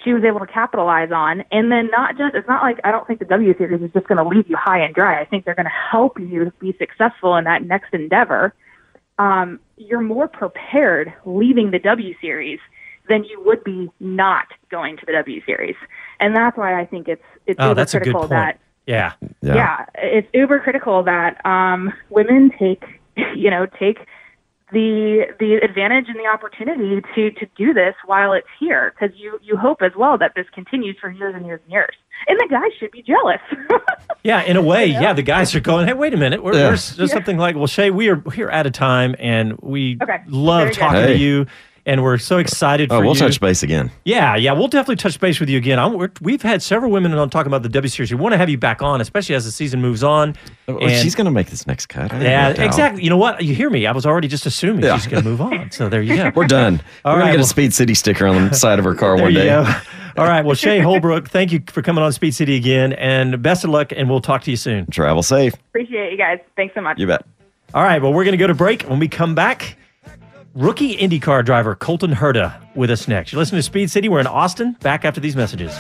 [0.03, 1.43] she was able to capitalize on.
[1.51, 4.07] And then not just, it's not like I don't think the W Series is just
[4.07, 5.19] going to leave you high and dry.
[5.19, 8.53] I think they're going to help you be successful in that next endeavor.
[9.17, 12.59] Um, you're more prepared leaving the W Series
[13.09, 15.75] than you would be not going to the W Series.
[16.19, 18.29] And that's why I think it's, it's Oh, uber that's a good critical point.
[18.31, 19.13] that Yeah.
[19.41, 19.85] yeah.
[19.95, 22.83] it's uber critical that um, women take
[23.35, 24.05] you know take
[24.71, 29.39] the the advantage and the opportunity to to do this while it's here because you
[29.41, 31.95] you hope as well that this continues for years and years and years
[32.27, 33.39] and the guys should be jealous
[34.23, 35.13] Yeah, in a way, yeah.
[35.13, 36.43] The guys are going, hey, wait a minute.
[36.43, 36.63] We're, Yeah.
[36.63, 37.15] There's, there's Yeah.
[37.15, 40.17] something like, well, Shea, we are here at a time, and we Okay.
[40.27, 40.79] love Very good.
[40.79, 41.15] talking to Hey.
[41.15, 41.45] you,
[41.87, 43.19] and we're so excited Oh, for we'll you.
[43.21, 43.89] touch base again.
[44.05, 45.79] Yeah, yeah, we'll definitely touch base with you again.
[45.79, 48.11] I'm, we're, we've had several women on talking about the W Series.
[48.13, 50.35] We want to have you back on, especially as the season moves on.
[50.67, 52.11] Oh, oh And- she's going to make this next cut.
[52.11, 53.03] Yeah, have no exactly.
[53.03, 53.43] You know what?
[53.43, 53.87] You hear me?
[53.87, 54.97] I was already just assuming Yeah.
[54.97, 55.71] she's going to move on.
[55.71, 56.31] So there you go.
[56.35, 56.81] We're done.
[57.05, 58.85] All We're right, going to get well- a Speed City sticker on the side of
[58.85, 59.47] her car There one you day.
[59.47, 59.65] go.
[60.17, 60.43] All right.
[60.43, 63.93] Well, Shea Holbrook, thank you for coming on Speed City again, and best of luck.
[63.95, 64.87] And we'll talk to you soon.
[64.87, 65.53] Travel safe.
[65.53, 67.23] appreciate you guys thanks so much You bet.
[67.73, 68.01] All right.
[68.01, 68.81] Well, we're going to go to break.
[68.83, 69.77] When we come back,
[70.57, 73.31] rookie IndyCar driver Colton Herta with us next.
[73.31, 74.09] You're listening to Speed City.
[74.09, 74.75] We're in Austin.
[74.81, 75.75] Back after these messages.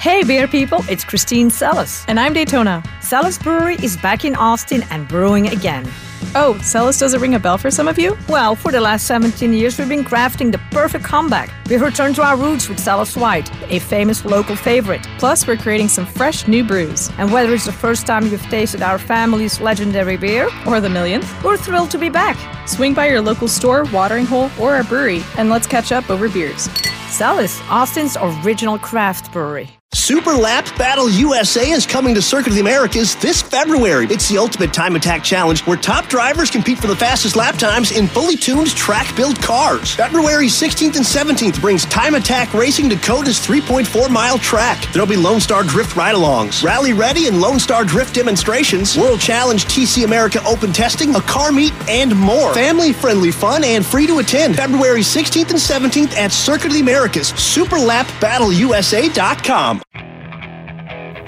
[0.00, 2.04] Hey, beer people, it's Christine Celis.
[2.08, 2.82] And I'm Daytona.
[3.02, 5.88] Celis Brewery is back in Austin and brewing again.
[6.34, 8.16] Oh, Celis does it ring a bell for some of you?
[8.28, 11.50] Well, for the last 17 years, we've been crafting the perfect comeback.
[11.68, 15.06] We've returned to our roots with Celis White, a famous local favorite.
[15.18, 17.10] Plus, we're creating some fresh new brews.
[17.18, 21.28] And whether it's the first time you've tasted our family's legendary beer, Or the millionth.
[21.44, 22.36] we're thrilled to be back.
[22.68, 26.28] Swing by your local store, watering hole, or our brewery, and let's catch up over
[26.28, 26.68] beers.
[27.08, 29.77] Celis, Austin's original craft brewery.
[30.08, 34.06] Super Lap Battle USA is coming to Circuit of the Americas this February.
[34.06, 37.92] It's the ultimate time attack challenge where top drivers compete for the fastest lap times
[37.92, 39.94] in fully tuned track built cars.
[39.94, 44.82] February 16th and 17th brings time attack racing to COTA's 3.4 mile track.
[44.94, 49.20] There'll be Lone Star Drift ride alongs, rally ready and Lone Star Drift demonstrations, World
[49.20, 52.54] Challenge TC America open testing, a car meet, and more.
[52.54, 56.80] Family friendly fun and free to attend February 16th and 17th at Circuit of the
[56.80, 57.30] Americas.
[57.32, 59.77] SuperLapBattleUSA.com.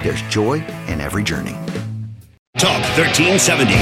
[0.00, 1.56] there's joy in every journey.
[2.56, 3.74] Talk 1370.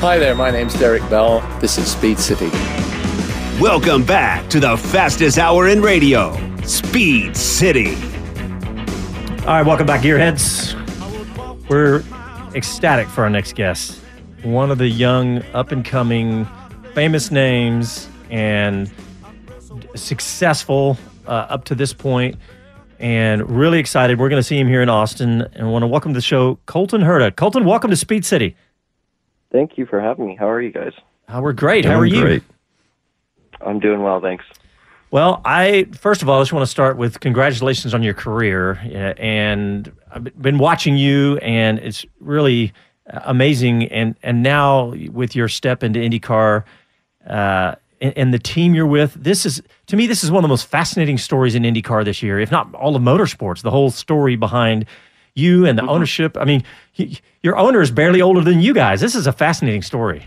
[0.00, 1.40] Hi there, my name's Derek Bell.
[1.60, 2.50] This is Speed City.
[3.60, 7.94] Welcome back to the fastest hour in radio, Speed City.
[9.42, 10.78] All right, welcome back, Gearheads.
[11.68, 12.02] We're
[12.56, 14.00] ecstatic for our next guest.
[14.42, 16.48] One of the young, up and coming,
[16.94, 18.90] famous names and
[19.94, 22.36] successful uh, up to this point,
[22.98, 24.18] and really excited.
[24.18, 26.58] We're going to see him here in Austin and want to welcome to the show
[26.66, 27.34] Colton Herta.
[27.34, 28.56] Colton, welcome to Speed City.
[29.50, 30.36] Thank you for having me.
[30.36, 30.92] How are you guys?
[31.28, 31.84] Uh, we're great.
[31.84, 32.20] How are you?
[32.22, 32.42] Great.
[33.60, 34.44] I'm doing well, thanks.
[35.10, 38.80] Well, I first of all, I just want to start with congratulations on your career,
[39.18, 42.72] and I've been watching you, and it's really
[43.12, 43.84] uh, amazing.
[43.88, 46.64] And and now with your step into IndyCar,
[47.28, 50.48] uh, and, and the team you're with, this is to me, this is one of
[50.48, 53.62] the most fascinating stories in IndyCar this year, if not all of motorsports.
[53.62, 54.84] The whole story behind
[55.34, 56.36] you and the ownership.
[56.36, 56.62] I mean,
[56.98, 57.12] y-
[57.42, 59.00] your owner is barely older than you guys.
[59.00, 60.26] This is a fascinating story.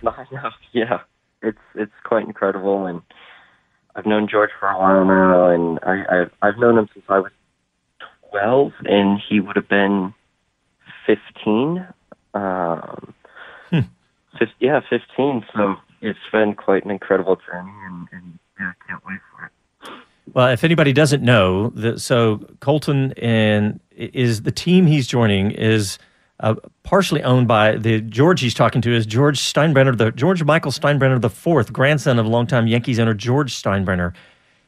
[0.72, 1.02] Yeah,
[1.44, 3.02] it's it's quite incredible, and
[3.96, 7.20] I've known George for a while now, and I, I've I've known him since I
[7.20, 7.32] was
[8.32, 10.14] twelve, and he would have been
[11.06, 11.86] fifteen.
[12.34, 13.14] Um,
[14.40, 15.46] fif- yeah, fifteen.
[15.56, 19.52] So it's been quite an incredible journey, and, and yeah, I can't wait for it.
[20.34, 25.98] Well, if anybody doesn't know, the, so Colton and is the team he's joining is
[26.40, 30.72] uh, partially owned by the George he's talking to is George Steinbrenner, the George Michael
[30.72, 34.14] Steinbrenner the fourth, grandson of longtime Yankees owner George Steinbrenner.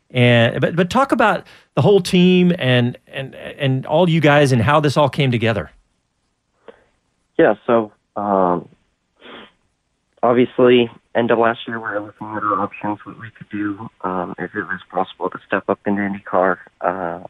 [0.10, 1.46] And but but talk about
[1.76, 5.70] the whole team and and and all you guys and how this all came together.
[7.38, 8.70] Yeah, so um,
[10.24, 13.90] obviously, end of last year, we were looking at our options, what we could do,
[14.02, 17.24] um, if it was possible to step up into IndyCar, uh,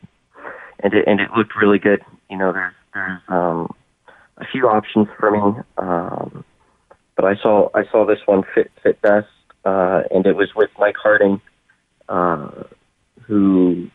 [0.80, 2.02] and it and it looked really good.
[2.30, 3.74] You know, there's there's um,
[4.38, 6.44] a few options for me, um,
[7.16, 9.28] but I saw I saw this one fit fit best,
[9.66, 11.42] uh, and it was with Mike Harding,
[12.10, 12.64] uh,
[13.26, 13.90] who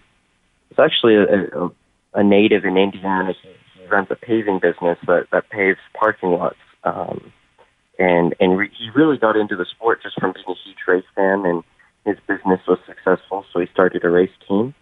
[0.70, 1.70] is actually a, a,
[2.14, 3.32] a native in Indiana.
[3.42, 3.48] He,
[3.80, 6.56] he runs a paving business that that paves parking lots.
[6.84, 7.32] Um,
[8.02, 11.04] and and re- he really got into the sport just from being a huge race
[11.14, 11.62] fan, and
[12.04, 14.74] his business was successful, so he started a race team,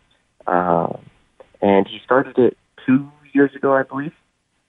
[0.47, 0.97] uh,
[1.61, 2.57] and he started it
[2.87, 4.15] two years ago, I believe,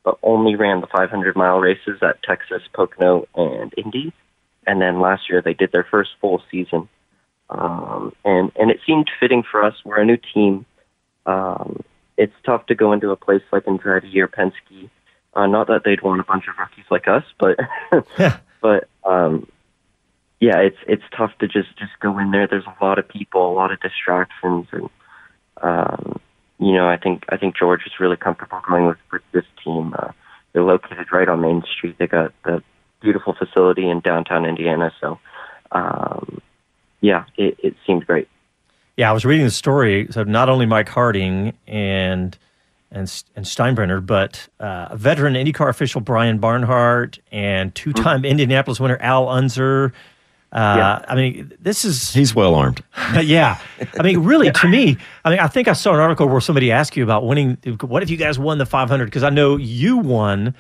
[0.03, 4.11] but only ran the 500 mile races at Texas, Pocono, and Indy,
[4.67, 6.89] and then last year they did their first full season,
[7.49, 9.75] um, and and it seemed fitting for us.
[9.85, 10.65] We're a new team.
[11.25, 11.83] Um,
[12.17, 14.89] it's tough to go into a place like Andretti or Penske.
[15.33, 17.57] Uh, not that they'd want a bunch of rookies like us, but
[18.61, 19.47] but um,
[20.39, 22.47] yeah, it's it's tough to just just go in there.
[22.47, 24.89] There's a lot of people, a lot of distractions, and
[25.61, 26.19] um,
[26.59, 29.95] you know, I think I think George is really comfortable going with, with this team.
[29.97, 30.11] Uh,
[30.51, 31.97] they're located right on Main Street.
[31.97, 32.61] They got the
[33.01, 35.17] beautiful facility in downtown Indiana, so
[35.71, 36.41] um,
[36.99, 38.27] yeah, it, it seemed great.
[38.97, 40.07] Yeah, I was reading the story.
[40.11, 42.37] So not only Mike Harding and
[42.91, 49.29] and and Steinbrenner, but uh, veteran IndyCar official Brian Barnhart and two-time Indianapolis winner Al
[49.29, 49.93] Unser.
[50.51, 52.83] Uh, I mean, this is He's well armed.
[53.21, 53.57] yeah.
[53.97, 56.71] I mean, really, to me, I mean, I think I saw an article where somebody
[56.71, 57.57] asked you about winning.
[57.81, 59.05] What if you guys won the 500?
[59.05, 60.53] Because I know you won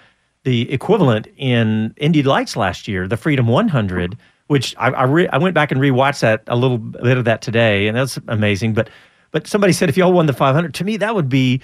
[0.43, 4.17] the equivalent in Indy Lights last year, the Freedom 100,
[4.47, 7.41] which I I, re- I went back and rewatched that a little bit of that
[7.41, 8.73] today, and that's amazing.
[8.73, 8.89] But
[9.31, 11.61] but somebody said if y'all won the 500, to me that would be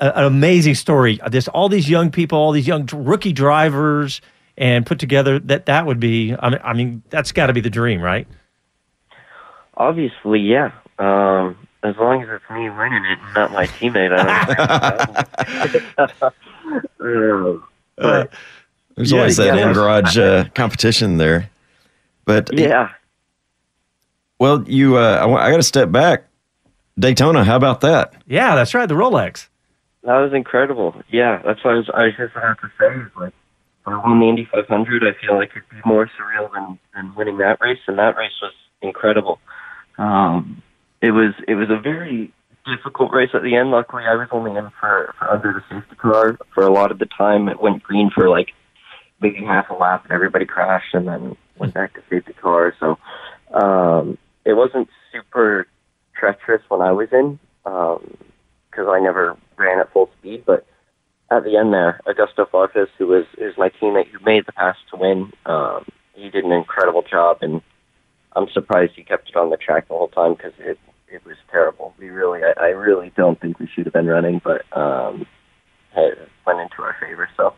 [0.00, 1.20] a, an amazing story.
[1.30, 4.20] This all these young people, all these young rookie drivers,
[4.56, 6.34] and put together that that would be.
[6.38, 8.26] I mean, I mean that's got to be the dream, right?
[9.76, 10.72] Obviously, yeah.
[10.98, 14.12] Um, as long as it's me winning it, not my teammate.
[14.16, 16.14] I don't.
[17.58, 17.58] uh,
[17.96, 18.32] but
[18.96, 19.68] There's Yeah, always that yeah.
[19.68, 21.50] in garage uh, competition there.
[22.24, 22.90] But yeah,
[24.38, 26.24] well, you, uh, I, I got to step back.
[26.98, 28.14] Daytona, how about that?
[28.26, 28.88] Yeah, that's right.
[28.88, 29.48] The Rolex.
[30.04, 30.94] That was incredible.
[31.10, 31.90] Yeah, that's what I was.
[31.94, 32.94] I just about to say.
[33.18, 36.78] Like, if I won the Indy 500, I feel like it'd be more surreal than
[36.94, 38.52] than winning that race, and that race was
[38.82, 39.40] incredible.
[39.96, 40.62] Um,
[41.00, 42.32] it was it was a very
[42.66, 43.70] difficult race at the end.
[43.70, 46.98] Luckily, I was only in for, for under the safety car for a lot of
[46.98, 47.48] the time.
[47.48, 48.48] It went green for like
[49.20, 52.74] maybe half a lap, and everybody crashed, and then went back to safety car.
[52.78, 52.98] So
[53.54, 55.66] um, it wasn't super
[56.14, 57.38] treacherous when I was in
[58.74, 60.44] because I never ran at full speed.
[60.46, 60.66] But
[61.30, 64.76] at the end there, Augusto Farfus, who was is my teammate who made the pass
[64.90, 67.60] to win, um, he did an incredible job, and
[68.36, 71.36] I'm surprised he kept it on the track the whole time because it it was
[71.50, 71.94] terrible.
[71.98, 75.26] We really, I, I really don't think we should have been running, but um,
[75.96, 77.28] it went into our favor.
[77.36, 77.54] So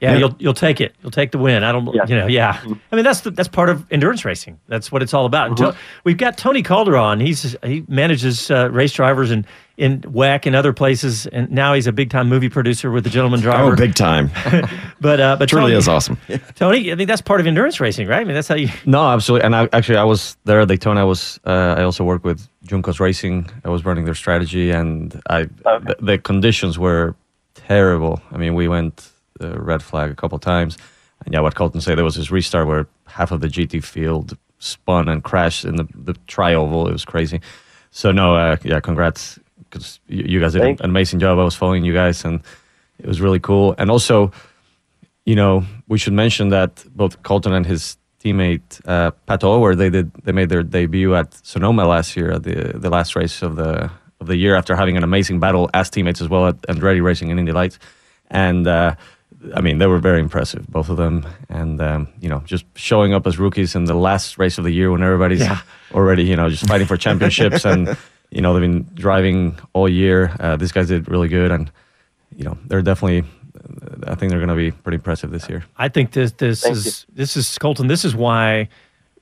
[0.00, 0.94] Yeah, you'll you'll take it.
[1.02, 1.62] You'll take the win.
[1.64, 2.60] I don't, you know, yeah.
[2.90, 4.60] I mean, that's the, that's part of endurance racing.
[4.68, 5.48] That's what it's all about.
[5.48, 7.20] And To- we've got Toni Calderon.
[7.20, 9.46] He's he manages uh, race drivers in
[9.82, 13.10] in WEC and other places, and now he's a big time movie producer with the
[13.10, 13.72] Gentleman Driver.
[13.72, 14.30] Oh, big time.
[15.00, 16.16] but uh, but It really is awesome.
[16.54, 18.20] Toni, I think that's part of endurance racing, right?
[18.20, 18.68] I mean, that's how you.
[18.86, 19.44] No, absolutely.
[19.46, 21.00] And I, actually, I was there at Daytona.
[21.00, 21.40] I was.
[21.44, 23.50] Uh, I also worked with Juncos Racing.
[23.64, 25.44] I was running their strategy, and I
[25.88, 27.16] the, the conditions were
[27.54, 28.22] terrible.
[28.30, 29.10] I mean, we went
[29.40, 30.78] uh, red flag a couple times,
[31.24, 34.36] and yeah, what Colton said there was this restart where half of the GT field
[34.60, 36.86] spun and crashed in the the tri oval.
[36.86, 37.40] It was crazy.
[37.90, 39.38] So no, uh, yeah, congrats
[39.72, 41.38] because you, you guys did Thank an amazing job.
[41.38, 42.40] I was following you guys, and
[42.98, 43.74] it was really cool.
[43.78, 44.30] And also,
[45.24, 49.90] you know, we should mention that both Colton and his teammate uh, Pato O'Ward, they
[49.90, 53.56] did they made their debut at Sonoma last year at the the last race of
[53.56, 57.02] the of the year after having an amazing battle as teammates as well at Andretti
[57.02, 57.78] Racing and Indy Lights,
[58.30, 58.94] and uh,
[59.56, 63.12] I mean they were very impressive both of them, and um, you know just showing
[63.14, 65.60] up as rookies in the last race of the year when everybody's Yeah.
[65.92, 67.96] already you know just fighting for championships and
[68.32, 70.34] you know they've been driving all year.
[70.40, 71.70] Uh, these guys did really good, and
[72.36, 73.28] you know they're definitely.
[74.06, 75.64] I think they're going to be pretty impressive this year.
[75.76, 77.86] I think this this Thank is this is Colton.
[77.86, 78.68] This is why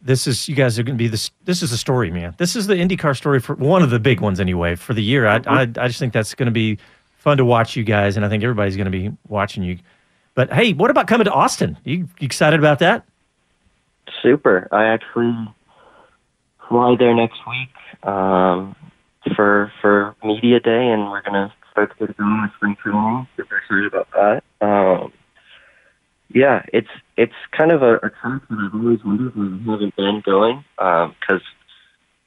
[0.00, 1.30] this is you guys are going to be this.
[1.44, 2.34] This is a story, man.
[2.38, 5.26] This is the IndyCar story for one of the big ones anyway for the year.
[5.26, 6.78] I I, I just think that's going to be
[7.18, 9.78] fun to watch you guys, and I think everybody's going to be watching you.
[10.34, 11.76] But hey, what about coming to Austin?
[11.84, 13.04] You, you excited about that?
[14.22, 14.68] super.
[14.72, 15.34] I actually
[16.68, 18.74] fly there next week um,
[19.36, 23.26] for for media day, and we're gonna start to get going with spring training.
[23.36, 24.66] Super excited about that.
[24.66, 25.12] Um,
[26.32, 29.96] yeah, it's it's kind of a, a track that I've always wondered why I haven't
[29.96, 31.42] been going because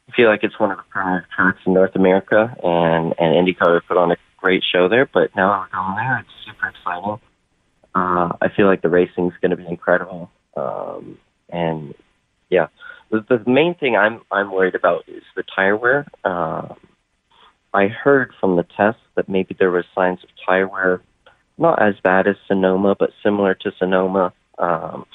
[0.10, 3.82] I feel like it's one of the premier tracks in North America, and and IndyCar
[3.88, 5.10] put on a great show there.
[5.12, 6.20] But now we're going there.
[6.20, 7.20] It's super exciting.
[7.96, 11.18] Uh, I feel like the racing's going to be incredible, um,
[11.50, 11.94] and
[12.50, 12.68] yeah,
[13.22, 16.06] the, the main thing I'm I'm worried about is the tire wear.
[16.24, 16.76] Um,
[17.74, 21.02] I heard from the test that maybe there was signs of tire wear,
[21.58, 24.34] not as bad as Sonoma, but similar to Sonoma.
[24.58, 25.06] Um,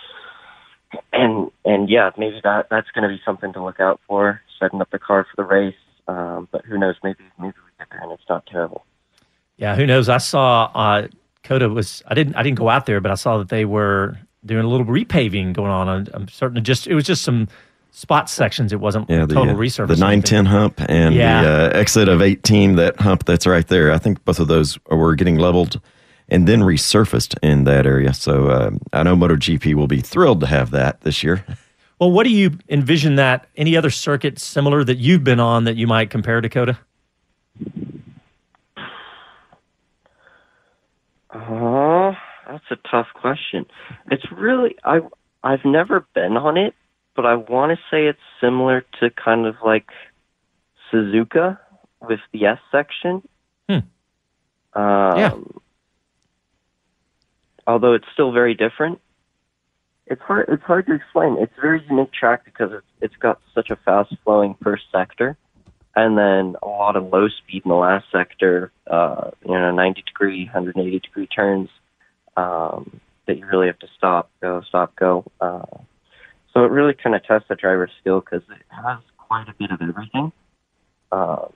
[1.12, 4.80] and and yeah, maybe that that's going to be something to look out for, setting
[4.80, 5.74] up the car for the race.
[6.06, 6.96] Um, but who knows?
[7.02, 8.84] Maybe maybe we get there and it's not terrible.
[9.56, 10.08] Yeah, who knows?
[10.08, 11.08] I saw uh,
[11.44, 12.02] COTA was.
[12.06, 12.36] I didn't.
[12.36, 15.52] I didn't go out there, but I saw that they were doing a little repaving
[15.52, 15.88] going on.
[15.88, 16.62] I'm- I'm certain.
[16.64, 17.48] Just it was just some
[17.98, 18.72] spot sections.
[18.72, 19.88] It wasn't Yeah, the, total uh, resurface.
[19.88, 21.42] the 910 hump and Yeah.
[21.42, 23.90] the uh, exit of 18, that hump that's right there.
[23.92, 25.80] I think both of those were getting leveled
[26.28, 28.14] and then resurfaced in that area.
[28.14, 31.44] So um, I know MotoGP will be thrilled to have that this year.
[32.00, 35.74] Well, what do you envision that any other circuit similar that you've been on that
[35.74, 36.78] you might compare to COTA?
[41.34, 42.12] Oh,
[42.46, 43.66] that's a tough question.
[44.12, 45.00] It's really I
[45.42, 46.74] I've never been on it,
[47.18, 49.88] but I want to say it's similar to kind of like
[50.88, 51.58] Suzuka
[52.00, 53.26] with the S section.
[53.68, 53.78] Hmm.
[54.80, 55.34] Um, Yeah.
[57.66, 59.00] Although it's still very different.
[60.06, 60.48] It's hard.
[60.48, 61.38] It's hard to explain.
[61.40, 65.36] It's a very unique track because it's it's got such a fast flowing first sector,
[65.96, 68.70] and then a lot of low speed in the last sector.
[68.86, 71.68] Uh, you know, 90 degree, 180 degree turns
[72.36, 75.24] um, that you really have to stop, go, stop, go.
[75.40, 75.66] Uh,
[76.54, 79.70] so it really kind of tests the driver's skill because it has quite a bit
[79.70, 80.32] of everything.
[81.12, 81.52] Um,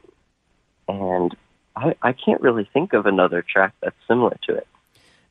[0.88, 1.36] and
[1.76, 4.66] I, I can't really think of another track that's similar to it.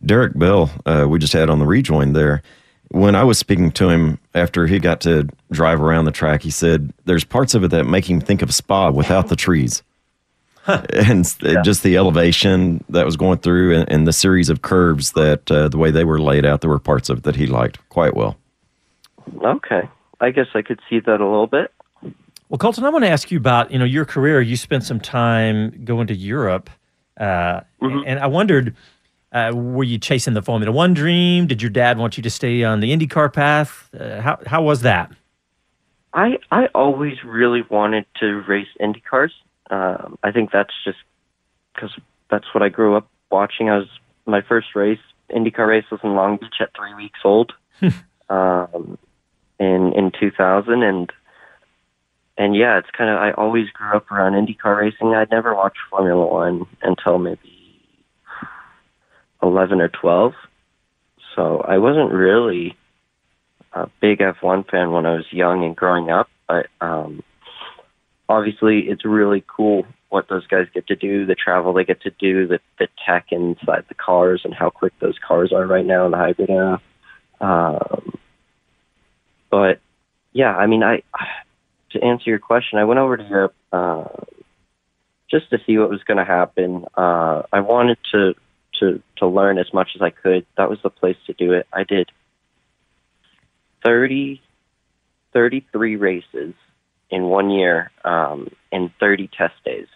[0.06, 2.42] Derek Bell, uh, we just had on the rejoin there.
[2.90, 6.50] when I was speaking to him after he got to drive around the track, he
[6.50, 9.84] said there's parts of it that make him think of Spa without the trees.
[10.68, 15.14] And s- just the elevation that was going through and, and the series of curves
[15.14, 17.48] that uh, the way they were laid out, there were parts of it that he
[17.48, 18.38] liked quite well.
[19.44, 19.90] Okay.
[20.20, 21.72] I guess I could see that a little bit.
[22.50, 24.42] Well, Colton, I want to ask you about you know your career.
[24.42, 26.70] You spent some time going to Europe,
[27.18, 28.76] uh, and I wondered,
[29.32, 31.48] uh, were you chasing the Formula One dream?
[31.48, 33.90] Did your dad want you to stay on the IndyCar path?
[33.98, 35.12] Uh, how how was that?
[36.14, 39.32] I I always really wanted to race IndyCars.
[39.70, 40.98] Um, I think that's just
[41.74, 41.92] because
[42.30, 43.70] that's what I grew up watching.
[43.70, 43.88] I was
[44.26, 45.00] my first race
[45.32, 47.54] IndyCar race was in Long Beach at three weeks old,
[48.30, 48.98] um,
[49.62, 51.12] in in 2000, and
[52.38, 55.14] and yeah, it's kind of I always grew up around IndyCar racing.
[55.14, 57.86] I'd never watched Formula One until maybe
[59.44, 60.34] 11 or 12,
[61.36, 62.76] so I wasn't really
[63.74, 67.24] a big F1 fan when I was young and growing up, but um,
[68.28, 72.12] obviously it's really cool what those guys get to do, the travel they get to
[72.20, 76.06] do, the, the tech inside the cars, and how quick those cars are right now
[76.06, 76.82] in the hybrid era.
[77.40, 78.20] Um,
[79.52, 79.80] but
[80.34, 81.04] yeah, I mean, I
[81.92, 84.06] to answer your question, I went over to Europe uh,
[85.30, 86.86] just to see what was going to happen.
[86.98, 88.34] Uh, I wanted to
[88.80, 90.46] to to learn as much as I could.
[90.58, 91.68] That was the place to do it.
[91.72, 92.10] I did
[93.84, 94.42] 30,
[95.34, 96.54] 33 races
[97.10, 99.88] in one year um, and 30 test days.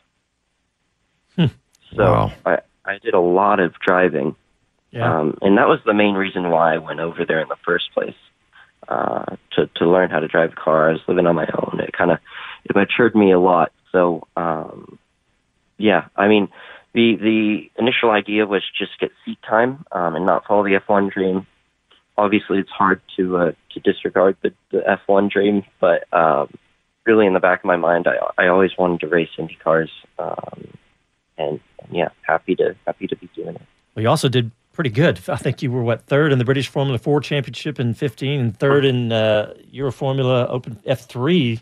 [1.95, 2.31] So Wow.
[2.45, 4.35] I, I did a lot of driving.
[4.91, 5.19] Yeah.
[5.19, 7.93] Um, and that was the main reason why I went over there in the first
[7.93, 8.15] place.
[8.87, 10.89] Uh, to, to learn how to drive a car.
[10.89, 11.79] I was living on my own.
[11.79, 12.19] It kind of,
[12.65, 13.71] it matured me a lot.
[13.91, 14.99] So, um,
[15.77, 16.49] yeah, I mean,
[16.93, 21.11] the, the initial idea was just get seat time, um, and not follow the F1
[21.11, 21.47] dream.
[22.15, 26.53] Obviously it's hard to, uh, to disregard the, the F1 dream, but, um,
[27.05, 29.89] really in the back of my mind, I, I always wanted to race Indy cars.
[30.19, 30.67] Um,
[31.37, 33.61] and, and yeah, happy to, happy to be doing it.
[33.95, 35.19] You also did pretty good.
[35.27, 38.59] I think you were what third in the British Formula Four Championship in fifteen, and
[38.59, 41.61] third in uh, Euro Formula Open F three.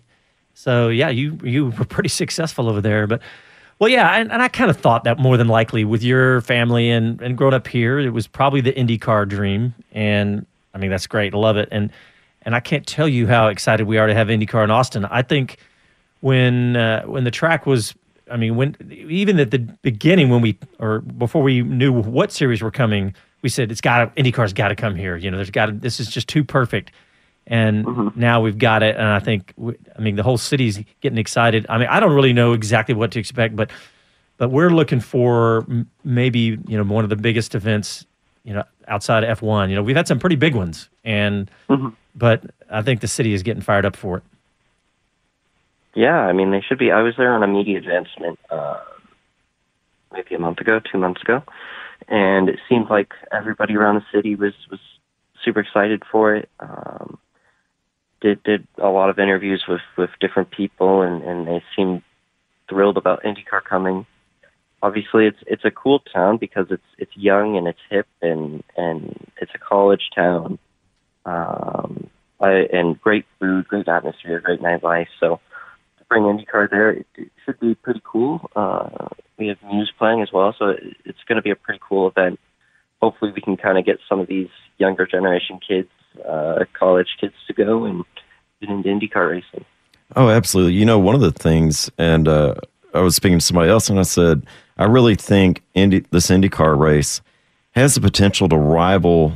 [0.53, 3.07] So yeah, you you were pretty successful over there.
[3.07, 3.21] But
[3.79, 6.89] well, yeah, and, and I kind of thought that more than likely with your family
[6.89, 9.73] and and growing up here, it was probably the IndyCar dream.
[9.91, 11.33] And I mean, that's great.
[11.33, 11.69] I love it.
[11.71, 11.91] And
[12.43, 15.05] and I can't tell you how excited we are to have IndyCar in Austin.
[15.05, 15.57] I think
[16.21, 17.93] when uh, when the track was
[18.33, 22.63] I mean when even at the beginning when we or before we knew what series
[22.63, 23.13] were coming
[23.43, 25.15] we said it's got to IndyCar's got to come here.
[25.15, 26.91] You know there's got to this is just too perfect.
[27.45, 28.19] And mm-hmm.
[28.19, 31.67] now we've got it and I think we, I mean the whole city's getting excited.
[31.69, 33.69] I mean I don't really know exactly what to expect but
[34.37, 38.03] but we're looking for m- maybe you know one of the biggest events
[38.43, 41.89] you know outside of F1 you know we've had some pretty big ones and mm-hmm.
[42.15, 44.23] but I think the city is getting fired up for it
[45.95, 46.91] Yeah, I mean they should be.
[46.91, 48.79] I was there on a media advancement uh,
[50.11, 51.43] maybe a month ago, two months ago,
[52.07, 54.79] and it seemed like everybody around the city was was
[55.43, 56.49] super excited for it.
[56.59, 57.19] Um,
[58.21, 62.01] did did a lot of interviews with with different people, and and they seemed
[62.69, 64.05] thrilled about IndyCar coming.
[64.81, 69.29] Obviously, it's it's a cool town because it's it's young and it's hip and and
[69.39, 70.57] it's a college town,
[71.25, 75.07] um, and great food, great atmosphere, great nightlife.
[75.19, 75.39] So
[76.09, 78.49] bring IndyCar there, it, it should be pretty cool.
[78.55, 81.79] Uh, we have Muse playing as well, so it, it's going to be a pretty
[81.87, 82.39] cool event.
[83.01, 85.89] Hopefully, we can kind of get some of these younger generation kids,
[86.27, 88.03] uh, college kids, to go and
[88.61, 89.65] get into IndyCar racing.
[90.15, 90.73] Oh, absolutely.
[90.73, 92.55] You know, one of the things, and uh,
[92.93, 94.45] I was speaking to somebody else, and I said,
[94.77, 97.21] I really think Indy, this IndyCar race
[97.71, 99.33] has the potential to rival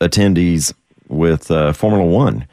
[0.00, 0.72] attendees
[1.08, 2.46] with uh, Formula One.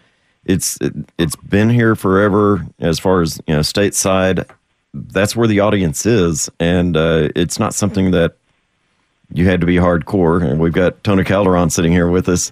[0.46, 4.48] It's it, it's been here forever as far as you know stateside.
[4.94, 8.36] That's where the audience is, and uh, it's not something that
[9.34, 10.44] you had to be hardcore.
[10.44, 12.52] And we've got Toni Calderon sitting here with us.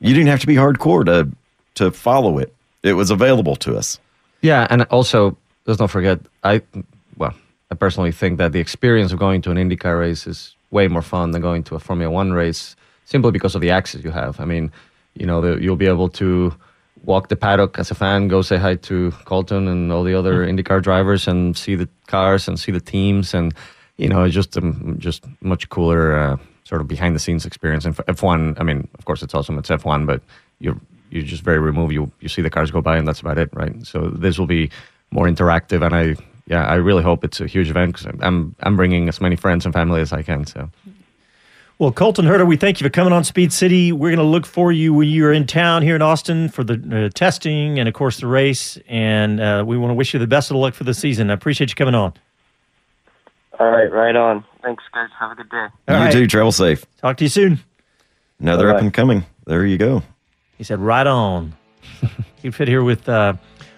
[0.00, 1.28] You didn't have to be hardcore to
[1.74, 2.54] to follow it.
[2.82, 3.98] It was available to us.
[4.40, 6.62] Yeah, and also let's not forget, I
[7.16, 7.34] well,
[7.70, 11.02] I personally think that the experience of going to an IndyCar race is way more
[11.02, 14.40] fun than going to a Formula One race, simply because of the access you have.
[14.40, 14.70] I mean,
[15.14, 16.54] you know, the, you'll be able to
[17.04, 20.46] walk the paddock as a fan, go say hi to Colton and all the other
[20.46, 23.54] IndyCar drivers, and see the cars and see the teams, and
[23.96, 27.84] you know, it's just um, just much cooler uh, sort of behind the scenes experience.
[27.84, 29.58] And for F1, I mean, of course, it's awesome.
[29.58, 30.22] It's F1, but
[30.58, 30.80] you're
[31.10, 31.92] you're just very removed.
[31.92, 33.74] You you see the cars go by, and that's about it, right?
[33.86, 34.70] So this will be
[35.10, 38.76] more interactive, and I yeah, I really hope it's a huge event because I'm I'm
[38.76, 40.44] bringing as many friends and family as I can.
[40.46, 40.70] So
[41.80, 43.90] Well, Colton Herta, we thank you for coming on Speed City.
[43.90, 47.06] We're going to look for you when you're in town here in Austin for the
[47.06, 48.78] uh, testing and, of course, the race.
[48.86, 51.30] And uh, we want to wish you the best of luck for the season.
[51.30, 52.12] I appreciate you coming on.
[53.58, 54.44] All right, right on.
[54.62, 55.08] Thanks, guys.
[55.18, 55.66] Have a good day.
[55.88, 56.12] you right.
[56.12, 56.28] too.
[56.28, 56.84] Travel safe.
[57.00, 57.58] Talk to you soon.
[58.38, 58.76] Another Bye-bye.
[58.76, 59.26] up and coming.
[59.44, 60.04] There you go.
[60.56, 61.54] He said, right on.
[62.42, 63.34] you fit here with, uh,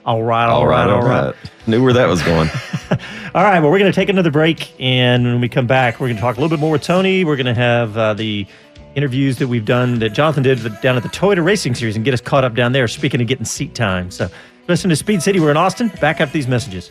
[0.06, 1.34] all right, all right, all right.
[1.66, 2.48] Knew where that was going.
[3.34, 6.06] All right, well, we're going to take another break, and when we come back, we're
[6.06, 7.22] going to talk a little bit more with Toni.
[7.22, 8.46] We're going to have uh, the
[8.94, 12.14] interviews that we've done that Jonathan did down at the Toyota Racing Series and get
[12.14, 12.88] us caught up down there.
[12.88, 14.30] Speaking of getting seat time, so
[14.68, 15.38] listen to Speed City.
[15.38, 15.88] We're in Austin.
[16.00, 16.90] Back after these messages.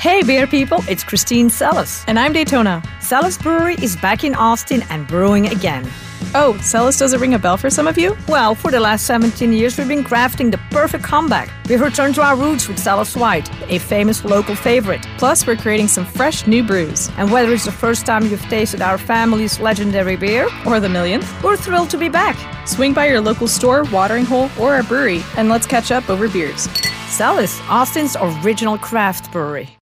[0.00, 2.04] Hey, beer people, it's Christine Celis.
[2.06, 2.82] And I'm Daytona.
[3.02, 5.86] Celis Brewery is back in Austin and brewing again.
[6.34, 8.16] Oh, Celis does it ring a bell for some of you?
[8.26, 11.50] Well, for the last 17 years, we've been crafting the perfect comeback.
[11.68, 15.02] We've returned to our roots with Celis White, a famous local favorite.
[15.18, 17.10] Plus, we're creating some fresh new brews.
[17.18, 21.28] And whether it's the first time you've tasted our family's legendary beer, Or the millionth.
[21.44, 22.36] we're thrilled to be back.
[22.66, 26.26] Swing by your local store, watering hole, or our brewery, and let's catch up over
[26.26, 26.68] beers.
[27.08, 29.76] Celis, Austin's original craft brewery.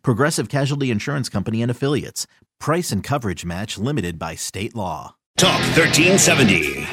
[0.00, 2.26] Progressive Casualty Insurance Company and Affiliates.
[2.58, 5.16] Price and coverage match limited by state law.
[5.36, 6.86] Talk 1370.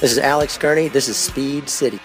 [0.00, 0.88] This is Alex Gurney.
[0.88, 1.98] This is Speed City.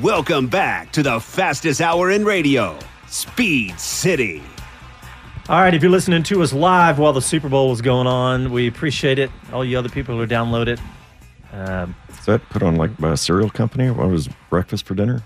[0.00, 2.78] Welcome back to the fastest hour in radio,
[3.08, 4.42] Speed City.
[5.48, 8.52] All right, if you're listening to us live while the Super Bowl is going on,
[8.52, 9.30] we appreciate it.
[9.52, 10.80] All you other people who download it.
[11.52, 13.90] Um, Is that put on like by a cereal company?
[13.90, 15.22] What was breakfast for dinner?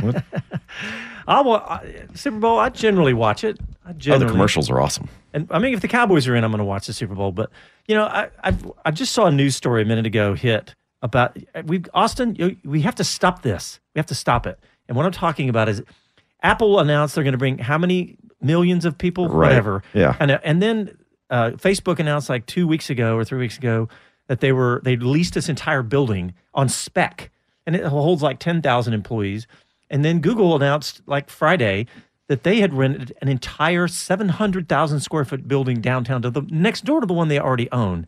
[0.00, 0.24] What?
[1.28, 3.58] I, wa- I, Super Bowl, I generally watch it.
[3.84, 5.08] I oh, the commercials are awesome.
[5.32, 7.32] And I mean, if the Cowboys are in, I'm going to watch the Super Bowl.
[7.32, 7.50] But
[7.86, 11.36] you know, I I, I just saw a news story a minute ago hit about
[11.64, 12.34] we Austin.
[12.36, 13.80] You, we have to stop this.
[13.94, 14.58] We have to stop it.
[14.88, 15.82] And what I'm talking about is
[16.42, 19.48] Apple announced they're going to bring how many millions of people, Right.
[19.48, 19.82] whatever.
[19.94, 20.16] Yeah.
[20.20, 20.96] And and then
[21.28, 23.88] uh, Facebook announced like two weeks ago or three weeks ago
[24.28, 27.30] that they were they leased this entire building on spec,
[27.66, 29.46] and it holds like ten thousand employees.
[29.90, 31.86] And then Google announced like Friday
[32.28, 37.00] that they had rented an entire 700,000 square foot building downtown to the next door
[37.00, 38.06] to the one they already own.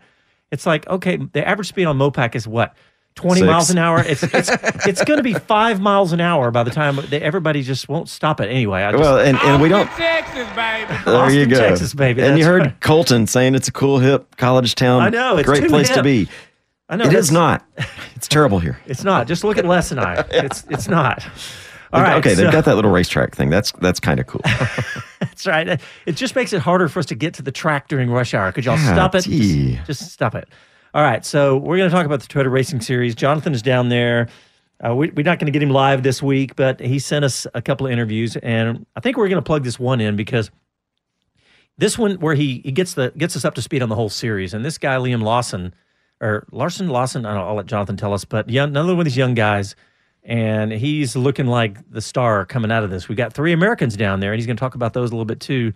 [0.50, 2.74] It's like, okay, the average speed on Mopac is what?
[3.14, 3.46] 20 Six.
[3.46, 4.00] miles an hour.
[4.06, 4.48] It's it's,
[4.86, 8.08] it's going to be five miles an hour by the time they, everybody just won't
[8.08, 8.82] stop it anyway.
[8.84, 9.88] I just, well, and, and we don't.
[9.90, 10.86] Texas, baby.
[11.04, 11.58] There you Austin, go.
[11.58, 12.22] Texas, baby.
[12.22, 12.80] And you heard right.
[12.80, 15.00] Colton saying it's a cool, hip college town.
[15.02, 16.28] I know, it's a great too place to be.
[16.88, 17.64] I know It is not.
[18.16, 18.80] It's terrible here.
[18.86, 19.28] It's not.
[19.28, 20.24] Just look at Les and I.
[20.30, 21.24] It's it's not.
[21.92, 22.16] All right.
[22.18, 23.48] okay, so- they've got that little racetrack thing.
[23.50, 24.42] That's that's kind of cool.
[25.20, 25.80] That's right.
[26.06, 28.50] It just makes it harder for us to get to the track during rush hour.
[28.52, 29.22] Could y'all Yeah, stop it?
[29.22, 30.48] Just, just stop it.
[30.98, 31.24] All right.
[31.24, 33.14] So we're going to talk about the Toyota Racing Series.
[33.14, 34.28] Jonathan is down there.
[34.84, 37.46] Uh, we, we're not going to get him live this week, but he sent us
[37.54, 40.50] a couple of interviews, and I think we're going to plug this one in because
[41.76, 44.08] this one where he he gets the gets us up to speed on the whole
[44.08, 44.54] series.
[44.54, 45.72] And this guy Liam Lawson
[46.20, 49.04] or Larson Lawson, I don't, I'll let Jonathan tell us, but young, another one of
[49.04, 49.76] these young guys,
[50.24, 53.08] and he's looking like the star coming out of this.
[53.08, 55.24] We got three Americans down there, and he's going to talk about those a little
[55.24, 55.72] bit too.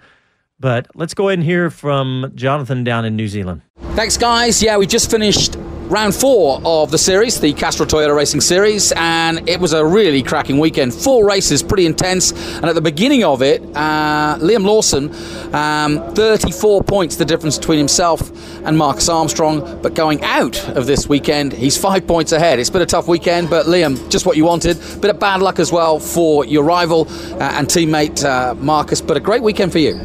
[0.63, 3.63] But let's go ahead and hear from Jonathan down in New Zealand.
[3.95, 4.63] Thanks, guys.
[4.63, 5.57] Yeah, we just finished
[5.89, 10.23] round four of the series, the Castrol Toyota Racing Series, and it was a really
[10.23, 10.95] cracking weekend.
[10.95, 12.31] Four races, pretty intense.
[12.31, 15.13] And at the beginning of it, uh, Liam Lawson,
[15.53, 18.31] um, 34 points the difference between himself
[18.65, 19.83] and Marcus Armstrong.
[19.83, 22.61] But going out of this weekend, he's five points ahead.
[22.61, 24.79] It's been a tough weekend, but Liam, just what you wanted.
[25.01, 29.17] Bit of bad luck as well for your rival uh, and teammate uh, Marcus, but
[29.17, 30.01] a great weekend for you.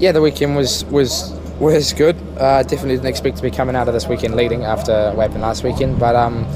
[0.00, 1.30] Yeah, the weekend was was
[1.60, 2.16] was good.
[2.38, 5.42] Uh, definitely didn't expect to be coming out of this weekend leading after what happened
[5.42, 6.46] last weekend, but um,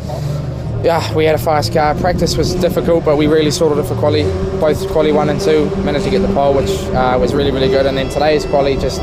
[0.82, 1.94] yeah, we had a fast car.
[1.94, 4.22] Practice was difficult, but we really sorted it for quali.
[4.58, 7.68] Both quali one and two managed to get the pole, which uh, was really really
[7.68, 7.84] good.
[7.84, 9.02] And then today's quali just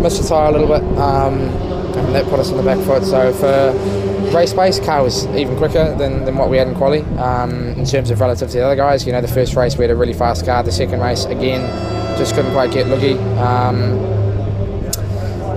[0.00, 3.04] missed the tyre a little bit, um, and that put us on the back foot.
[3.04, 7.02] So for race pace, car was even quicker than, than what we had in quali
[7.18, 9.06] um, in terms of relative to the other guys.
[9.06, 10.62] You know, the first race we had a really fast car.
[10.62, 11.62] The second race again,
[12.18, 13.12] just couldn't quite get lucky.
[13.38, 13.96] Um,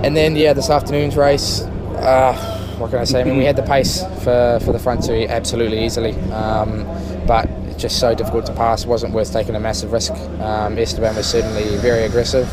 [0.04, 1.62] and then yeah, this afternoon's race.
[1.62, 2.34] Uh,
[2.78, 3.20] what can I say?
[3.20, 6.84] I mean, we had the pace for, for the front two absolutely easily, um,
[7.26, 8.86] but it's just so difficult to pass.
[8.86, 10.12] Wasn't worth taking a massive risk.
[10.40, 12.48] Um, Esteban was certainly very aggressive,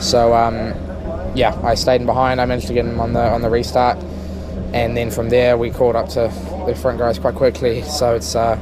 [0.00, 0.74] so um,
[1.36, 2.40] yeah, I stayed in behind.
[2.40, 3.98] I managed to get him on the on the restart,
[4.72, 6.32] and then from there we caught up to
[6.66, 7.82] the front guys quite quickly.
[7.82, 8.58] So it's uh,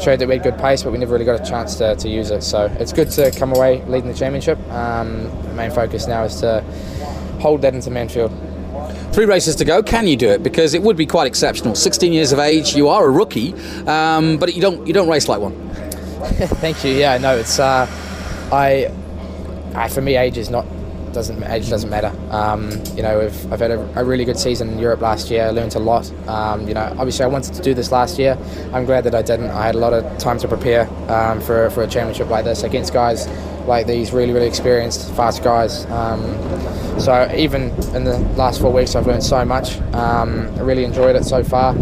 [0.00, 2.08] showed that we had good pace, but we never really got a chance to, to
[2.08, 2.42] use it.
[2.42, 4.58] So it's good to come away leading the championship.
[4.70, 6.62] Um, the main focus now is to
[7.40, 8.32] hold that into Manfield.
[9.12, 9.82] Three races to go.
[9.82, 10.42] Can you do it?
[10.42, 11.74] Because it would be quite exceptional.
[11.74, 13.54] 16 years of age, you are a rookie,
[13.86, 15.68] um, but you don't you don't race like one.
[16.60, 16.92] Thank you.
[16.92, 17.86] Yeah, no, it's uh,
[18.52, 18.92] I,
[19.74, 20.64] I for me age is not
[21.12, 22.12] doesn't age doesn't matter.
[22.30, 25.46] Um, you know, I've, had a, a, really good season in Europe last year.
[25.46, 26.10] I learned a lot.
[26.28, 28.38] Um, you know, obviously I wanted to do this last year.
[28.72, 29.50] I'm glad that I didn't.
[29.50, 32.62] I had a lot of time to prepare um, for for a championship like this
[32.62, 33.26] against guys
[33.66, 35.86] like these really really experienced fast guys.
[35.86, 36.20] Um,
[37.00, 39.78] so even in the last four weeks, I've learned so much.
[39.94, 41.74] Um, I really enjoyed it so far.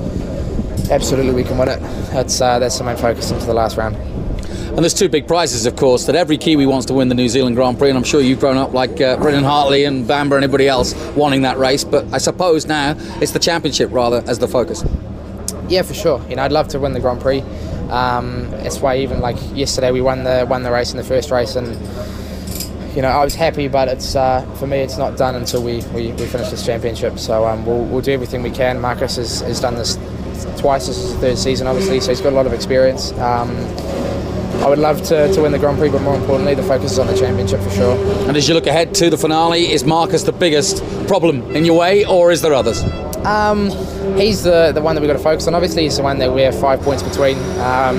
[0.91, 1.81] Absolutely, we can win it.
[2.12, 3.97] That's uh, that's the main focus into the last round.
[4.79, 7.29] And there's two big prizes, of course, that every Kiwi wants to win the New
[7.29, 7.89] Zealand Grand Prix.
[7.89, 10.95] And I'm sure you've grown up like uh, Brendan Hartley and Bamber and everybody else
[11.16, 11.83] wanting that race.
[11.83, 14.85] But I suppose now it's the championship rather as the focus.
[15.68, 16.24] Yeah, for sure.
[16.29, 17.41] You know, I'd love to win the Grand Prix.
[17.91, 21.33] Um, that's why even like yesterday we won the won the race in the first
[21.33, 21.66] race and
[22.95, 25.83] you know, I was happy, but it's uh, for me, it's not done until we,
[25.93, 27.18] we, we finish this championship.
[27.18, 28.81] So um, we'll, we'll do everything we can.
[28.81, 29.97] Marcus has, has done this
[30.57, 30.87] twice.
[30.87, 33.11] This is his third season, obviously, so he's got a lot of experience.
[33.14, 33.49] Um,
[34.69, 36.99] I would love to, to win the Grand Prix, but more importantly, the focus is
[36.99, 38.29] on the championship for sure.
[38.29, 41.79] And as you look ahead to the finale, is Marcus the biggest problem in your
[41.79, 42.85] way, or is there others?
[43.25, 43.71] Um,
[44.19, 45.55] he's the, the one that we've got to focus on.
[45.55, 47.39] Obviously, he's the one that we're five points between.
[47.61, 47.97] Um,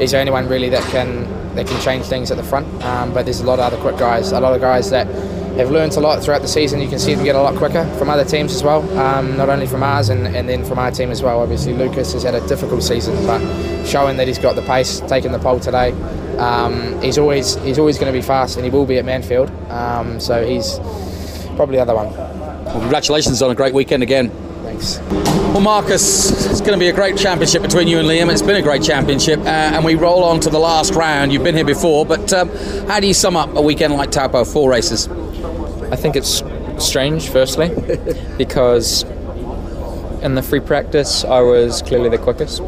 [0.00, 2.66] he's the only one really that can that can change things at the front.
[2.82, 5.06] Um, but there's a lot of other quick guys, a lot of guys that
[5.56, 6.80] have learned a lot throughout the season.
[6.80, 9.48] You can see them get a lot quicker from other teams as well, um, not
[9.48, 11.40] only from ours and, and then from our team as well.
[11.40, 13.40] Obviously, Lucas has had a difficult season, but
[13.86, 15.92] showing that he's got the pace, taking the pole today.
[16.38, 19.50] Um, he's always he's always going to be fast, and he will be at Manfield.
[19.70, 20.78] Um, so he's
[21.56, 22.12] probably the other one.
[22.12, 24.30] Well, congratulations on a great weekend again.
[24.62, 24.98] Thanks.
[25.56, 28.30] Well, Marcus, it's going to be a great championship between you and Liam.
[28.30, 31.32] It's been a great championship, uh, and we roll on to the last round.
[31.32, 32.50] You've been here before, but um,
[32.88, 34.44] how do you sum up a weekend like Taupo?
[34.44, 35.08] Four races.
[35.90, 36.42] I think it's
[36.78, 37.68] strange, firstly,
[38.38, 39.04] because
[40.22, 42.60] in the free practice, I was clearly the quickest.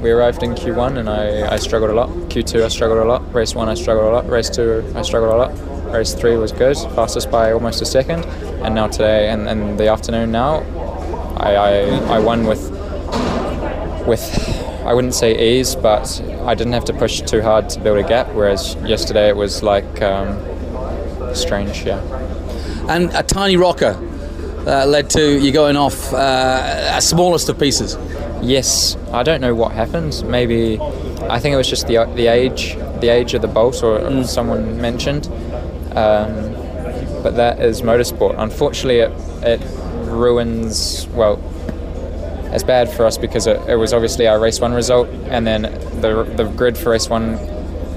[0.00, 2.08] We arrived in Q1 and I, I struggled a lot.
[2.28, 3.32] Q2, I struggled a lot.
[3.32, 4.28] Race 1, I struggled a lot.
[4.28, 5.92] Race 2, I struggled a lot.
[5.92, 8.24] Race 3 was good, fastest by almost a second.
[8.64, 10.60] And now today, and in the afternoon now,
[11.38, 12.70] I, I, I won with
[14.06, 17.98] with I wouldn't say ease, but I didn't have to push too hard to build
[17.98, 18.28] a gap.
[18.32, 20.36] Whereas yesterday it was like um,
[21.34, 22.00] strange, yeah.
[22.88, 23.96] And a tiny rocker
[24.66, 27.96] uh, led to you going off uh, a smallest of pieces.
[28.42, 30.22] Yes, I don't know what happened.
[30.26, 30.78] Maybe
[31.28, 34.26] I think it was just the the age, the age of the bolt, or mm.
[34.26, 35.26] someone mentioned.
[35.96, 36.52] Um,
[37.22, 38.34] but that is motorsport.
[38.38, 39.12] Unfortunately, it,
[39.42, 39.60] it
[40.06, 41.40] ruins well
[42.52, 45.62] it's bad for us because it, it, was obviously our race one result, and then
[46.02, 47.38] the the grid for race one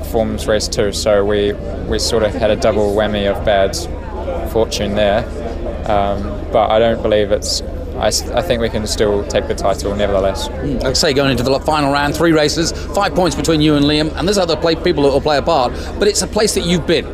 [0.06, 0.94] forms race two.
[0.94, 1.52] So we
[1.90, 3.76] we sort of had a double whammy of bad
[4.56, 5.20] fortune there.
[5.92, 6.22] Um,
[6.54, 7.62] but I don't believe it's.
[8.08, 10.48] I, I think we can still take the title nevertheless.
[10.48, 13.86] Mm, like say, going into the final round, three races, five points between you and
[13.86, 15.74] Liam, and there's other play, people that will play a part.
[16.00, 17.06] But it's a place that you've been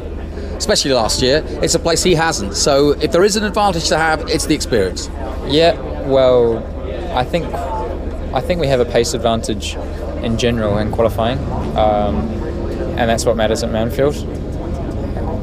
[0.62, 1.44] especially last year.
[1.64, 2.54] It's a place he hasn't.
[2.54, 5.10] So if there is an advantage to have, it's the experience.
[5.48, 5.74] Yeah,
[6.06, 6.60] well,
[7.18, 7.46] I think
[8.40, 9.76] I think we have a pace advantage
[10.22, 11.40] in general in qualifying,
[11.76, 12.16] um,
[13.00, 14.16] and that's what matters at Manfield.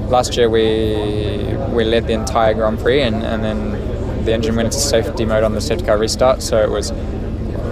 [0.08, 4.66] Last year we we led the entire Grand Prix, and, and then the engine went
[4.66, 6.92] into safety mode on the safety car restart, so it was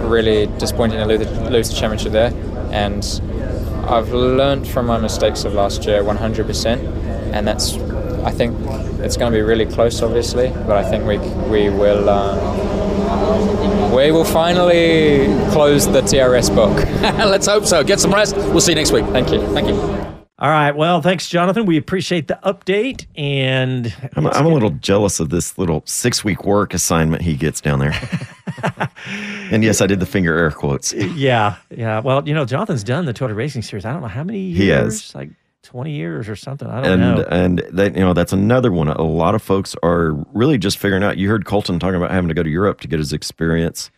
[0.03, 2.31] really disappointing to lose the, lose the championship there.
[2.71, 3.03] And
[3.87, 7.75] I've learned from my mistakes of last year 100%, and that's
[8.23, 8.55] I think
[8.99, 11.17] it's going to be really close, obviously, but I think we
[11.49, 12.09] we will.
[12.09, 12.75] Uh,
[13.95, 16.75] we will finally close the TRS book.
[17.01, 17.83] Let's hope so.
[17.83, 18.35] Get some rest.
[18.35, 19.05] We'll see you next week.
[19.05, 19.41] Thank you.
[19.53, 20.16] Thank you.
[20.39, 20.75] All right.
[20.75, 21.65] Well, thanks, Jonathan.
[21.65, 23.07] We appreciate the update.
[23.15, 27.59] And I'm, I'm a little jealous of this little six week work assignment he gets
[27.59, 27.99] down there.
[29.51, 30.93] and yes, I did the finger air quotes.
[30.93, 31.99] yeah, yeah.
[32.01, 33.83] Well, you know, Jonathan's done the Toyota Racing Series.
[33.83, 34.57] I don't know how many years.
[34.57, 35.15] He has.
[35.15, 35.29] Like
[35.63, 36.67] 20 years or something.
[36.67, 37.25] I don't and know.
[37.29, 38.87] and that you know that's another one.
[38.87, 41.17] A lot of folks are really just figuring out.
[41.17, 43.91] You heard Colton talking about having to go to Europe to get his experience,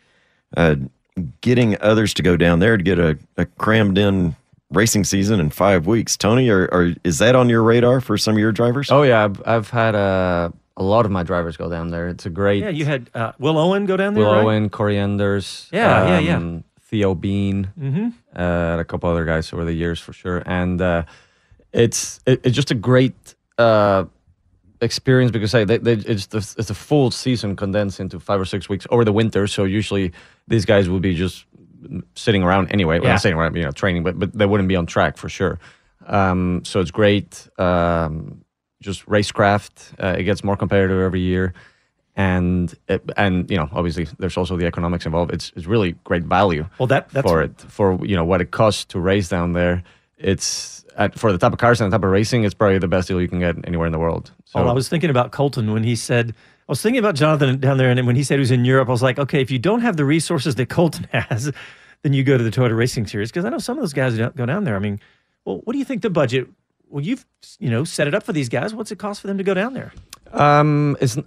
[0.57, 0.75] uh,
[1.41, 4.35] getting others to go down there to get a, a crammed in
[4.71, 6.15] racing season in five weeks.
[6.17, 8.91] Toni, or, or is that on your radar for some of your drivers?
[8.91, 12.07] Oh yeah, I've, I've had uh, a lot of my drivers go down there.
[12.09, 12.61] It's a great.
[12.63, 14.23] Yeah, you had uh, Will Owen go down there.
[14.25, 14.43] Will right?
[14.45, 15.67] Owen, Corey Enders.
[15.71, 16.37] Yeah, yeah, yeah.
[16.37, 18.13] um, Theo Bean, Mhm.
[18.35, 20.41] uh, and a couple other guys over the years for sure.
[20.45, 21.03] And uh,
[21.71, 24.05] it's it, it's just a great uh,
[24.81, 28.45] experience because hey, they, they, it's the, it's a full season condensed into five or
[28.45, 29.45] six weeks over the winter.
[29.47, 30.11] So usually
[30.47, 31.45] these guys will be just
[32.15, 32.99] sitting around anyway.
[33.01, 33.09] Yeah.
[33.11, 35.59] not sitting around, you know, training, but but they wouldn't be on track for sure.
[36.07, 37.47] Um, so it's great.
[37.59, 38.43] Um,
[38.81, 39.93] just racecraft.
[40.01, 41.53] Uh, it gets more competitive every year,
[42.15, 45.33] and it, and you know obviously there's also the economics involved.
[45.33, 46.65] It's it's really great value.
[46.79, 49.83] Well, that- that's- for it for you know what it costs to race down there.
[50.17, 52.43] It's at, for the type of cars and the type of racing.
[52.43, 54.31] It's probably the best deal you can get anywhere in the world.
[54.45, 56.33] So Well, I was thinking about Colton when he said,
[56.69, 58.89] I was thinking about Jonathan down there, and when he said he was in Europe,
[58.89, 61.51] I was like, okay, if you don't have the resources that Colton has,
[62.03, 64.15] then you go to the Toyota Racing Series because I know some of those guys
[64.15, 64.75] don't go down there.
[64.75, 64.99] I mean,
[65.45, 66.47] well, what do you think the budget?
[66.87, 67.25] Well, you've
[67.57, 68.75] you know set it up for these guys.
[68.75, 69.93] What's it cost for them to go down there?
[70.31, 71.17] Um, it's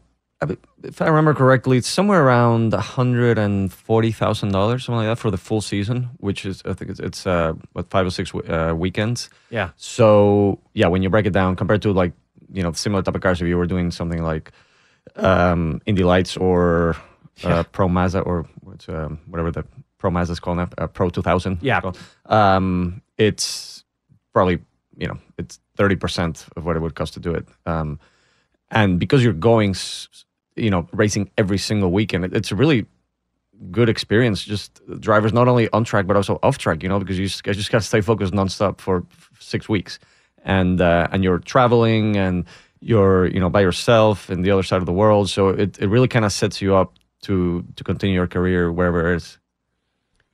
[0.85, 5.19] if I remember correctly, it's somewhere around hundred and forty thousand dollars, something like that,
[5.19, 8.31] for the full season, which is I think it's, it's uh what five or six
[8.31, 9.29] w- uh, weekends.
[9.51, 9.71] Yeah.
[9.77, 12.13] So yeah, when you break it down, compared to like
[12.53, 14.53] you know similar type of cars, if you were doing something like
[15.17, 16.97] um, Indy Lights or
[17.45, 19.65] uh, Pro Mazda or what's, um, whatever the
[19.99, 21.59] Pro Mazda is called now, uh, Pro Two Thousand.
[21.63, 21.81] Yeah.
[22.27, 23.85] Um, it's
[24.33, 24.59] probably
[24.97, 27.47] you know it's thirty percent of what it would cost to do it.
[27.67, 27.99] Um,
[28.71, 29.75] and because you're going,
[30.57, 32.87] you know, racing every single weekend, it- it's a really
[33.71, 34.43] good experience.
[34.43, 36.83] Just drivers not only on track but also off track.
[36.83, 39.05] You know, because you just, you just got to stay focused nonstop for
[39.39, 39.99] six weeks,
[40.45, 42.45] and uh, and you're traveling and
[42.83, 45.31] you're you know by yourself in the other side of the world.
[45.31, 49.13] So it, it really kind of sets you up to to continue your career wherever
[49.13, 49.39] it is.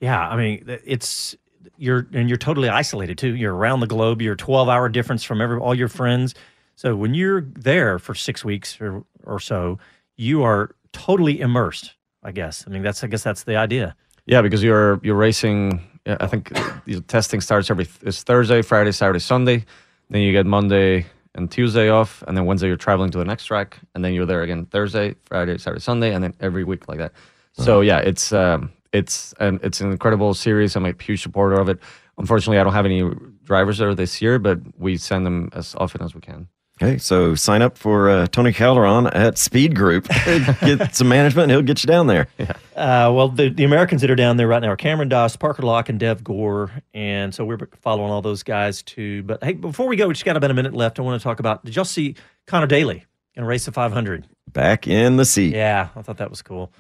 [0.01, 1.37] Yeah, I mean, it's
[1.77, 3.37] you're and you're totally isolated too.
[3.37, 4.23] You're around the globe.
[4.23, 6.35] You're 12 hour difference from every all your friends.
[6.75, 9.79] So when you're there for six weeks or or so,
[10.17, 11.95] you are totally immersed.
[12.23, 12.65] I guess.
[12.67, 13.95] I mean, that's I guess that's the idea.
[14.27, 15.83] Yeah, because you're you're racing.
[16.07, 19.65] I think uh, the testing starts every it's Thursday, Friday, Saturday, Sunday.
[20.11, 21.07] Then you get Monday
[21.39, 24.27] and Tuesday off, and then Wednesday you're traveling to the next track, and then you're
[24.27, 27.13] there again Thursday, Friday, Saturday, Sunday, and then every week like that.
[27.53, 30.77] So yeah, it's um, it's an it's an incredible series.
[30.77, 31.79] I'm a huge supporter of it.
[32.19, 33.09] Unfortunately, I don't have any
[33.45, 36.49] drivers there this year, but we send them as often as we can.
[36.81, 40.07] Okay, so sign up for uh, Toni Calderon at Speed Group.
[40.61, 42.29] get some management, and he'll get you down there.
[42.39, 42.53] Yeah.
[42.77, 45.65] Uh, well, the, the Americans that are down there right now are Cameron Das, Parker
[45.65, 46.71] Locke, and Dev Gore.
[46.95, 49.25] And so we're following all those guys too.
[49.25, 51.01] But hey, before we go, we just got about a minute left.
[51.01, 52.15] I want to talk about did y'all see
[52.47, 53.05] Conor Daly
[53.35, 54.29] in a race the 500?
[54.53, 55.55] Back in the seat.
[55.57, 56.73] Yeah, I thought that was cool.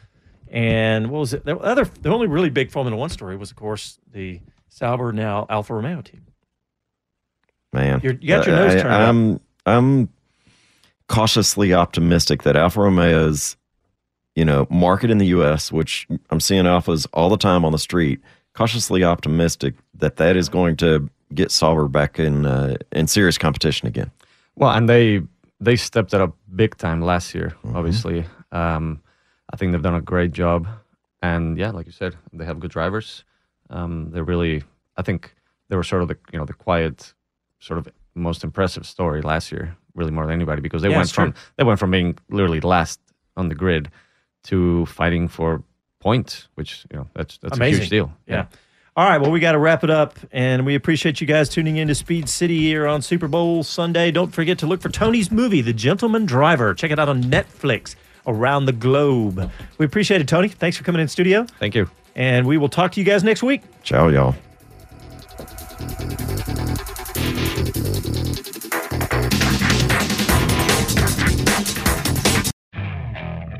[0.48, 1.44] And what was it?
[1.44, 5.44] The other, the only really big Formula One story was, of course, the Sauber now
[5.50, 6.24] Alfa Romeo team.
[7.72, 9.42] Man, You're- you got your nose I- turned up.
[9.68, 10.08] I'm
[11.08, 13.56] cautiously optimistic that Alfa Romeo's
[14.34, 17.78] you know market in the U.S., which I'm seeing Alphas all the time on the
[17.78, 18.20] street.
[18.54, 23.88] Cautiously optimistic that that is going to get Sauber back in uh, in serious competition
[23.88, 24.10] again.
[24.56, 25.22] Well, and they
[25.60, 27.54] they stepped it up big time last year.
[27.74, 29.00] Obviously, um,
[29.52, 30.66] I think they've done a great job.
[31.22, 33.24] And yeah, like you said, they have good drivers.
[33.70, 34.62] Um, they're really,
[34.96, 35.34] I think
[35.68, 37.12] they were sort of the you know the quiet,
[37.58, 37.88] sort of
[38.18, 41.26] most impressive story last year, really more than anybody, because they Yeah, went it's true.
[41.32, 43.00] from they went from being literally last
[43.36, 43.90] on the grid
[44.44, 45.62] to fighting for
[46.00, 47.74] points, which you know that's that's Amazing.
[47.74, 48.12] a huge deal.
[48.26, 48.46] Yeah.
[48.96, 49.20] All right.
[49.20, 51.94] Well, we got to wrap it up, and we appreciate you guys tuning in to
[51.94, 54.10] Speed City here on Super Bowl Sunday.
[54.10, 56.74] Don't forget to look for Toni's movie, The Gentleman Driver.
[56.74, 57.94] Check it out on Netflix
[58.26, 59.50] around the globe.
[59.78, 60.48] We appreciate it, Toni.
[60.48, 61.88] Thanks for coming in studio, Thank you.
[62.16, 63.62] and we will talk to you guys next week.
[63.84, 64.34] Ciao, y'all.